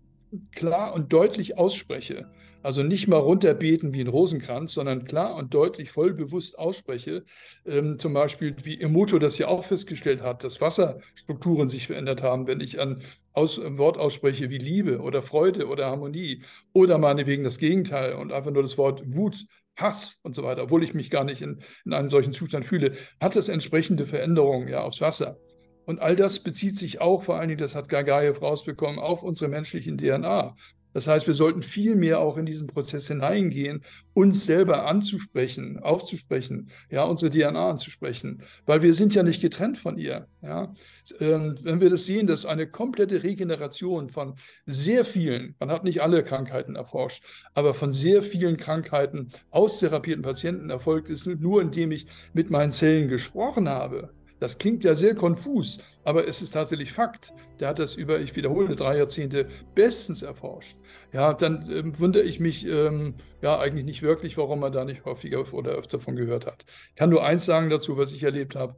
klar 0.53 0.93
und 0.93 1.11
deutlich 1.11 1.57
ausspreche, 1.57 2.29
also 2.67 2.83
nicht 2.83 3.07
mal 3.07 3.15
runterbeten 3.15 3.93
wie 3.93 4.01
ein 4.01 4.09
Rosenkranz, 4.09 4.73
sondern 4.73 5.05
klar 5.05 5.35
und 5.35 5.53
deutlich, 5.53 5.89
voll 5.89 6.13
bewusst 6.13 6.59
ausspreche. 6.59 7.23
Ähm, 7.65 7.97
zum 7.97 8.13
Beispiel, 8.13 8.57
wie 8.61 8.81
Emoto 8.81 9.19
das 9.19 9.37
ja 9.37 9.47
auch 9.47 9.63
festgestellt 9.63 10.21
hat, 10.21 10.43
dass 10.43 10.59
Wasserstrukturen 10.59 11.69
sich 11.69 11.87
verändert 11.87 12.23
haben, 12.23 12.45
wenn 12.45 12.59
ich 12.59 12.81
an 12.81 13.03
aus, 13.31 13.57
ein 13.57 13.77
Wort 13.77 13.97
ausspreche 13.97 14.49
wie 14.49 14.57
Liebe 14.57 14.99
oder 14.99 15.23
Freude 15.23 15.69
oder 15.69 15.85
Harmonie 15.85 16.43
oder 16.73 16.97
meinetwegen 16.97 17.45
das 17.45 17.57
Gegenteil 17.57 18.15
und 18.15 18.33
einfach 18.33 18.51
nur 18.51 18.63
das 18.63 18.77
Wort 18.77 19.01
Wut, 19.15 19.45
Hass 19.77 20.19
und 20.23 20.35
so 20.35 20.43
weiter, 20.43 20.63
obwohl 20.63 20.83
ich 20.83 20.93
mich 20.93 21.09
gar 21.09 21.23
nicht 21.23 21.41
in, 21.41 21.61
in 21.85 21.93
einem 21.93 22.09
solchen 22.09 22.33
Zustand 22.33 22.65
fühle, 22.65 22.97
hat 23.21 23.37
das 23.37 23.47
entsprechende 23.47 24.05
Veränderungen 24.05 24.67
ja 24.67 24.81
aufs 24.81 24.99
Wasser. 24.99 25.37
Und 25.85 26.01
all 26.01 26.17
das 26.17 26.39
bezieht 26.39 26.77
sich 26.77 26.99
auch, 26.99 27.23
vor 27.23 27.35
allen 27.35 27.47
Dingen, 27.47 27.61
das 27.61 27.75
hat 27.75 27.87
Gagayev 27.87 28.41
rausbekommen, 28.41 28.99
auf 28.99 29.23
unsere 29.23 29.49
menschlichen 29.49 29.97
DNA. 29.97 30.53
Das 30.97 31.05
heißt, 31.05 31.27
wir 31.27 31.35
sollten 31.35 31.61
viel 31.61 31.95
mehr 31.95 32.21
auch 32.21 32.37
in 32.37 32.47
diesen 32.47 32.65
Prozess 32.65 33.07
hineingehen, 33.07 33.83
uns 34.15 34.47
selber 34.47 34.87
anzusprechen, 34.87 35.77
aufzusprechen, 35.77 36.71
ja, 36.89 37.03
unsere 37.03 37.29
DNA 37.29 37.69
anzusprechen, 37.69 38.41
weil 38.65 38.81
wir 38.81 38.95
sind 38.95 39.13
ja 39.13 39.21
nicht 39.21 39.39
getrennt 39.39 39.77
von 39.77 39.99
ihr. 39.99 40.27
Ja. 40.41 40.73
Ähm, 41.19 41.55
wenn 41.61 41.81
wir 41.81 41.91
das 41.91 42.05
sehen, 42.05 42.25
dass 42.25 42.47
eine 42.47 42.65
komplette 42.65 43.21
Regeneration 43.21 44.09
von 44.09 44.39
sehr 44.65 45.05
vielen, 45.05 45.53
man 45.59 45.69
hat 45.69 45.83
nicht 45.83 46.01
alle 46.01 46.23
Krankheiten 46.23 46.75
erforscht, 46.75 47.23
aber 47.53 47.75
von 47.75 47.93
sehr 47.93 48.23
vielen 48.23 48.57
Krankheiten 48.57 49.29
aus 49.51 49.77
therapierten 49.77 50.23
Patienten 50.23 50.71
erfolgt 50.71 51.11
ist, 51.11 51.27
nur 51.27 51.61
indem 51.61 51.91
ich 51.91 52.07
mit 52.33 52.49
meinen 52.49 52.71
Zellen 52.71 53.07
gesprochen 53.07 53.69
habe. 53.69 54.16
Das 54.39 54.57
klingt 54.57 54.83
ja 54.83 54.95
sehr 54.95 55.15
konfus, 55.15 55.79
aber 56.03 56.27
es 56.27 56.41
ist 56.41 56.51
tatsächlich 56.51 56.93
Fakt. 56.93 57.33
Der 57.59 57.69
hat 57.69 57.79
das 57.79 57.95
über, 57.95 58.19
ich 58.19 58.35
wiederhole, 58.35 58.75
drei 58.75 58.97
Jahrzehnte 58.97 59.47
bestens 59.73 60.21
erforscht. 60.21 60.77
Ja, 61.11 61.33
dann 61.33 61.67
ähm, 61.71 61.99
wundere 61.99 62.23
ich 62.23 62.39
mich 62.39 62.65
ähm, 62.67 63.15
ja 63.41 63.57
eigentlich 63.59 63.85
nicht 63.85 64.01
wirklich, 64.03 64.37
warum 64.37 64.59
man 64.59 64.71
da 64.71 64.85
nicht 64.85 65.05
häufiger 65.05 65.51
oder 65.53 65.71
öfter 65.71 65.99
von 65.99 66.15
gehört 66.15 66.45
hat. 66.45 66.65
Ich 66.89 66.95
kann 66.95 67.09
nur 67.09 67.23
eins 67.25 67.45
sagen 67.45 67.69
dazu, 67.69 67.97
was 67.97 68.11
ich 68.11 68.23
erlebt 68.23 68.55
habe. 68.55 68.75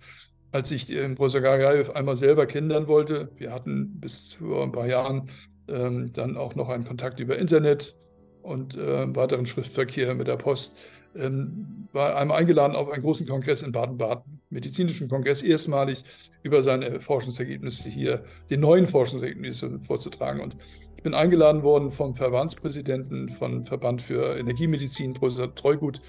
als 0.52 0.72
ich 0.72 0.86
den 0.86 1.16
Professor 1.16 1.42
Gagayev 1.42 1.92
einmal 1.92 2.16
selber 2.16 2.46
kennenlernen 2.48 2.88
wollte, 2.88 3.30
wir 3.38 3.52
hatten 3.54 4.00
bis 4.00 4.34
vor 4.34 4.64
ein 4.64 4.72
paar 4.72 4.88
Jahren 4.88 5.30
ähm, 5.68 6.12
dann 6.14 6.38
auch 6.38 6.56
noch 6.56 6.70
einen 6.70 6.86
Kontakt 6.86 7.20
über 7.20 7.38
Internet 7.38 7.96
und 8.42 8.76
äh, 8.76 9.16
weiteren 9.16 9.46
Schriftverkehr 9.46 10.16
mit 10.16 10.28
der 10.28 10.38
Post, 10.38 10.78
ähm, 11.16 11.88
war 11.92 12.16
einmal 12.16 12.40
eingeladen 12.40 12.76
auf 12.76 12.90
einen 12.90 13.04
großen 13.04 13.28
Kongress 13.28 13.62
in 13.62 13.72
Baden-Baden, 13.72 14.39
medizinischen 14.50 15.10
Kongress, 15.10 15.44
erstmalig 15.44 16.04
über 16.44 16.64
seine 16.64 17.02
Forschungsergebnisse 17.02 17.90
hier, 17.90 18.24
die 18.50 18.58
neuen 18.58 18.88
Forschungsergebnisse 18.88 19.80
vorzutragen. 19.86 20.42
Und 20.42 20.58
ich 20.98 21.04
bin 21.04 21.14
eingeladen 21.14 21.64
worden 21.64 21.92
vom 21.92 22.16
Verbandspräsidenten 22.16 23.30
von 23.30 23.64
Verband 23.64 24.02
für 24.02 24.38
Energiemedizin, 24.38 25.14
Professor 25.14 25.54
Treugut. 25.56 26.02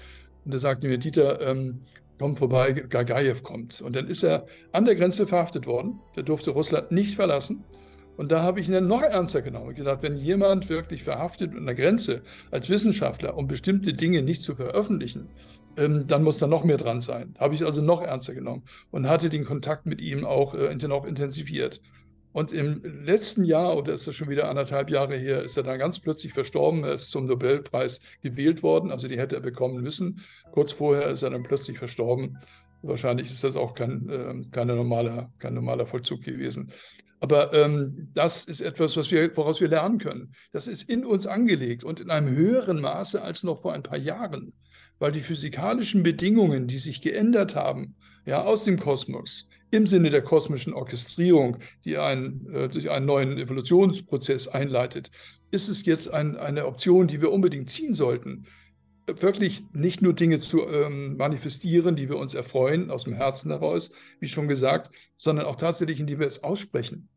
Und 0.43 0.53
er 0.53 0.59
sagte 0.59 0.87
mir, 0.87 0.97
Dieter, 0.97 1.39
ähm, 1.41 1.81
komm 2.19 2.35
vorbei, 2.35 2.73
Gagayev 2.73 3.43
kommt. 3.43 3.81
Und 3.81 3.95
dann 3.95 4.07
ist 4.07 4.23
er 4.23 4.45
an 4.71 4.85
der 4.85 4.95
Grenze 4.95 5.27
verhaftet 5.27 5.65
worden. 5.65 5.99
Der 6.15 6.23
durfte 6.23 6.51
Russland 6.51 6.91
nicht 6.91 7.15
verlassen. 7.15 7.63
Und 8.17 8.31
da 8.31 8.43
habe 8.43 8.59
ich 8.59 8.67
ihn 8.67 8.73
dann 8.73 8.87
noch 8.87 9.01
ernster 9.01 9.41
genommen. 9.41 9.71
Ich 9.71 9.77
gedacht, 9.77 10.03
wenn 10.03 10.15
jemand 10.15 10.69
wirklich 10.69 11.03
verhaftet 11.03 11.55
an 11.55 11.65
der 11.65 11.75
Grenze 11.75 12.21
als 12.51 12.69
Wissenschaftler, 12.69 13.37
um 13.37 13.47
bestimmte 13.47 13.93
Dinge 13.93 14.21
nicht 14.21 14.41
zu 14.41 14.55
veröffentlichen, 14.55 15.29
ähm, 15.77 16.05
dann 16.07 16.23
muss 16.23 16.37
da 16.37 16.47
noch 16.47 16.63
mehr 16.63 16.77
dran 16.77 17.01
sein. 17.01 17.33
Habe 17.39 17.55
ich 17.55 17.65
also 17.65 17.81
noch 17.81 18.01
ernster 18.01 18.33
genommen 18.33 18.63
und 18.91 19.07
hatte 19.07 19.29
den 19.29 19.45
Kontakt 19.45 19.85
mit 19.85 20.01
ihm 20.01 20.25
auch, 20.25 20.53
äh, 20.53 20.75
auch 20.91 21.05
intensiviert. 21.05 21.81
Und 22.33 22.53
im 22.53 22.81
letzten 23.03 23.43
Jahr, 23.43 23.77
oder 23.77 23.93
ist 23.93 24.07
das 24.07 24.15
schon 24.15 24.29
wieder 24.29 24.49
anderthalb 24.49 24.89
Jahre 24.89 25.17
her, 25.17 25.43
ist 25.43 25.57
er 25.57 25.63
dann 25.63 25.79
ganz 25.79 25.99
plötzlich 25.99 26.33
verstorben. 26.33 26.83
Er 26.83 26.93
ist 26.93 27.11
zum 27.11 27.25
Nobelpreis 27.25 27.99
gewählt 28.21 28.63
worden, 28.63 28.91
also 28.91 29.07
die 29.07 29.19
hätte 29.19 29.35
er 29.35 29.41
bekommen 29.41 29.81
müssen. 29.81 30.21
Kurz 30.51 30.71
vorher 30.71 31.07
ist 31.07 31.23
er 31.23 31.31
dann 31.31 31.43
plötzlich 31.43 31.77
verstorben. 31.77 32.37
Wahrscheinlich 32.83 33.29
ist 33.29 33.43
das 33.43 33.55
auch 33.57 33.73
kein, 33.73 34.09
äh, 34.09 34.33
keine 34.51 34.75
normaler, 34.75 35.29
kein 35.39 35.53
normaler 35.53 35.85
Vollzug 35.85 36.23
gewesen. 36.23 36.71
Aber 37.21 37.53
ähm, 37.53 38.09
das 38.13 38.45
ist 38.45 38.61
etwas, 38.61 38.97
was 38.97 39.11
wir, 39.11 39.35
woraus 39.37 39.61
wir 39.61 39.67
lernen 39.67 39.99
können. 39.99 40.33
Das 40.51 40.67
ist 40.67 40.89
in 40.89 41.05
uns 41.05 41.27
angelegt 41.27 41.83
und 41.83 41.99
in 41.99 42.09
einem 42.09 42.35
höheren 42.35 42.81
Maße 42.81 43.21
als 43.21 43.43
noch 43.43 43.61
vor 43.61 43.73
ein 43.73 43.83
paar 43.83 43.99
Jahren, 43.99 44.53
weil 44.97 45.11
die 45.11 45.21
physikalischen 45.21 46.01
Bedingungen, 46.01 46.67
die 46.67 46.79
sich 46.79 46.99
geändert 46.99 47.55
haben, 47.55 47.95
ja, 48.25 48.43
aus 48.43 48.63
dem 48.63 48.79
Kosmos, 48.79 49.47
im 49.69 49.85
Sinne 49.85 50.09
der 50.09 50.23
kosmischen 50.23 50.73
Orchestrierung, 50.73 51.57
die 51.85 51.97
einen, 51.97 52.47
äh, 52.51 52.67
durch 52.67 52.89
einen 52.89 53.05
neuen 53.05 53.37
Evolutionsprozess 53.37 54.47
einleitet, 54.47 55.11
ist 55.51 55.69
es 55.69 55.85
jetzt 55.85 56.11
ein, 56.11 56.37
eine 56.37 56.65
Option, 56.65 57.07
die 57.07 57.21
wir 57.21 57.31
unbedingt 57.31 57.69
ziehen 57.69 57.93
sollten. 57.93 58.47
Wirklich 59.19 59.63
nicht 59.73 60.01
nur 60.01 60.13
Dinge 60.13 60.39
zu 60.39 60.67
ähm, 60.67 61.17
manifestieren, 61.17 61.95
die 61.95 62.09
wir 62.09 62.17
uns 62.17 62.33
erfreuen, 62.33 62.91
aus 62.91 63.03
dem 63.05 63.13
Herzen 63.13 63.51
heraus, 63.51 63.91
wie 64.19 64.27
schon 64.27 64.47
gesagt, 64.47 64.91
sondern 65.17 65.45
auch 65.45 65.55
tatsächlich, 65.55 65.99
indem 65.99 66.19
wir 66.19 66.27
es 66.27 66.43
aussprechen. 66.43 67.09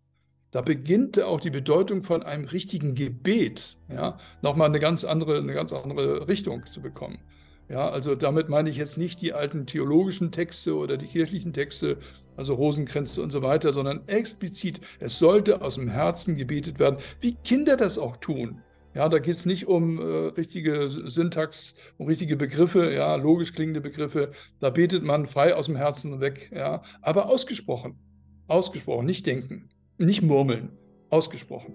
Da 0.50 0.60
beginnt 0.60 1.20
auch 1.20 1.40
die 1.40 1.50
Bedeutung 1.50 2.04
von 2.04 2.22
einem 2.22 2.44
richtigen 2.44 2.94
Gebet, 2.94 3.76
ja, 3.88 4.18
nochmal 4.40 4.68
eine 4.68 4.78
ganz 4.78 5.02
andere, 5.02 5.38
eine 5.38 5.52
ganz 5.52 5.72
andere 5.72 6.28
Richtung 6.28 6.64
zu 6.72 6.80
bekommen. 6.80 7.18
Ja, 7.68 7.88
also 7.88 8.14
damit 8.14 8.48
meine 8.48 8.68
ich 8.68 8.76
jetzt 8.76 8.98
nicht 8.98 9.20
die 9.22 9.32
alten 9.32 9.66
theologischen 9.66 10.30
Texte 10.30 10.76
oder 10.76 10.96
die 10.96 11.06
kirchlichen 11.06 11.52
Texte, 11.52 11.98
also 12.36 12.54
Rosenkränze 12.54 13.22
und 13.22 13.30
so 13.30 13.42
weiter, 13.42 13.72
sondern 13.72 14.06
explizit, 14.06 14.80
es 15.00 15.18
sollte 15.18 15.62
aus 15.62 15.76
dem 15.76 15.88
Herzen 15.88 16.36
gebetet 16.36 16.78
werden, 16.78 16.98
wie 17.20 17.34
Kinder 17.42 17.76
das 17.76 17.98
auch 17.98 18.16
tun. 18.18 18.62
Ja, 18.94 19.08
da 19.08 19.18
geht 19.18 19.34
es 19.34 19.44
nicht 19.44 19.66
um 19.66 19.98
äh, 19.98 20.02
richtige 20.28 20.88
Syntax, 20.88 21.74
um 21.98 22.06
richtige 22.06 22.36
Begriffe, 22.36 22.92
ja, 22.92 23.16
logisch 23.16 23.52
klingende 23.52 23.80
Begriffe. 23.80 24.30
Da 24.60 24.70
betet 24.70 25.04
man 25.04 25.26
frei 25.26 25.54
aus 25.54 25.66
dem 25.66 25.76
Herzen 25.76 26.20
weg, 26.20 26.50
ja, 26.54 26.82
aber 27.02 27.28
ausgesprochen. 27.28 27.98
Ausgesprochen, 28.46 29.06
nicht 29.06 29.26
denken, 29.26 29.68
nicht 29.98 30.22
murmeln, 30.22 30.70
ausgesprochen. 31.10 31.74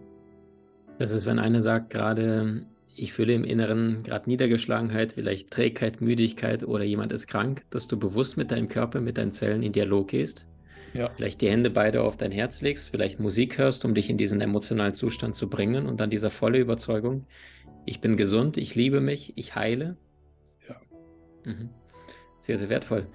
Das 0.98 1.12
ist, 1.12 1.26
wenn 1.26 1.40
einer 1.40 1.62
sagt, 1.62 1.90
gerade 1.90 2.66
ich 2.96 3.14
fühle 3.14 3.34
im 3.34 3.44
Inneren 3.44 4.04
gerade 4.04 4.30
Niedergeschlagenheit, 4.30 5.14
vielleicht 5.14 5.52
Trägheit, 5.52 6.02
Müdigkeit 6.02 6.64
oder 6.64 6.84
jemand 6.84 7.12
ist 7.14 7.28
krank, 7.28 7.64
dass 7.70 7.88
du 7.88 7.98
bewusst 7.98 8.38
mit 8.38 8.52
deinem 8.52 8.68
Körper, 8.68 9.00
mit 9.00 9.18
deinen 9.18 9.32
Zellen 9.32 9.64
in 9.64 9.72
Dialog 9.72 10.10
gehst. 10.10 10.46
Ja. 10.94 11.10
Vielleicht 11.16 11.42
die 11.42 11.50
Hände 11.50 11.70
beide 11.70 12.04
auf 12.04 12.18
dein 12.18 12.32
Herz 12.32 12.62
legst, 12.62 12.90
vielleicht 12.90 13.20
Musik 13.20 13.58
hörst, 13.58 13.86
um 13.86 13.94
dich 13.94 14.10
in 14.10 14.18
diesen 14.18 14.42
emotionalen 14.42 14.94
Zustand 14.94 15.36
zu 15.36 15.50
bringen 15.50 15.88
und 15.88 16.00
dann 16.00 16.10
dieser 16.10 16.30
volle 16.30 16.60
Überzeugung, 16.60 17.26
ich 17.86 18.02
bin 18.02 18.18
gesund, 18.18 18.58
ich 18.58 18.76
liebe 18.76 19.02
mich, 19.02 19.34
ich 19.36 19.56
heile. 19.56 19.98
Ja. 20.68 20.76
Mhm. 21.46 21.70
Sehr, 22.40 22.58
sehr 22.58 22.70
wertvoll. 22.70 23.08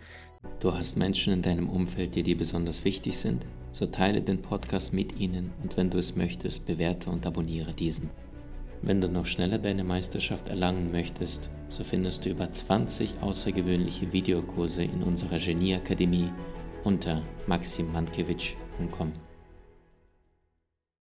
Du 0.61 0.73
hast 0.75 0.97
Menschen 0.97 1.33
in 1.33 1.43
deinem 1.43 1.69
Umfeld, 1.69 2.15
die 2.15 2.23
dir 2.23 2.37
besonders 2.37 2.85
wichtig 2.85 3.17
sind, 3.19 3.47
so 3.73 3.87
teile 3.87 4.21
den 4.21 4.43
Podcast 4.43 4.93
mit 4.93 5.19
ihnen 5.19 5.53
und 5.63 5.77
wenn 5.77 5.91
du 5.91 5.99
es 5.99 6.17
möchtest, 6.17 6.67
bewerte 6.67 7.11
und 7.11 7.27
abonniere 7.27 7.73
diesen. 7.73 8.11
Wenn 8.83 9.01
du 9.01 9.09
noch 9.09 9.27
schneller 9.27 9.59
deine 9.59 9.83
Meisterschaft 9.83 10.51
erlangen 10.51 10.93
möchtest, 10.93 11.49
so 11.71 11.85
findest 11.85 12.25
du 12.25 12.31
über 12.31 12.53
20 12.53 13.15
außergewöhnliche 13.23 14.13
Videokurse 14.13 14.85
in 14.85 15.03
unserer 15.03 15.39
Genieakademie 15.39 16.31
unter 16.85 17.23
maximmankiewicz.com. 17.47 19.13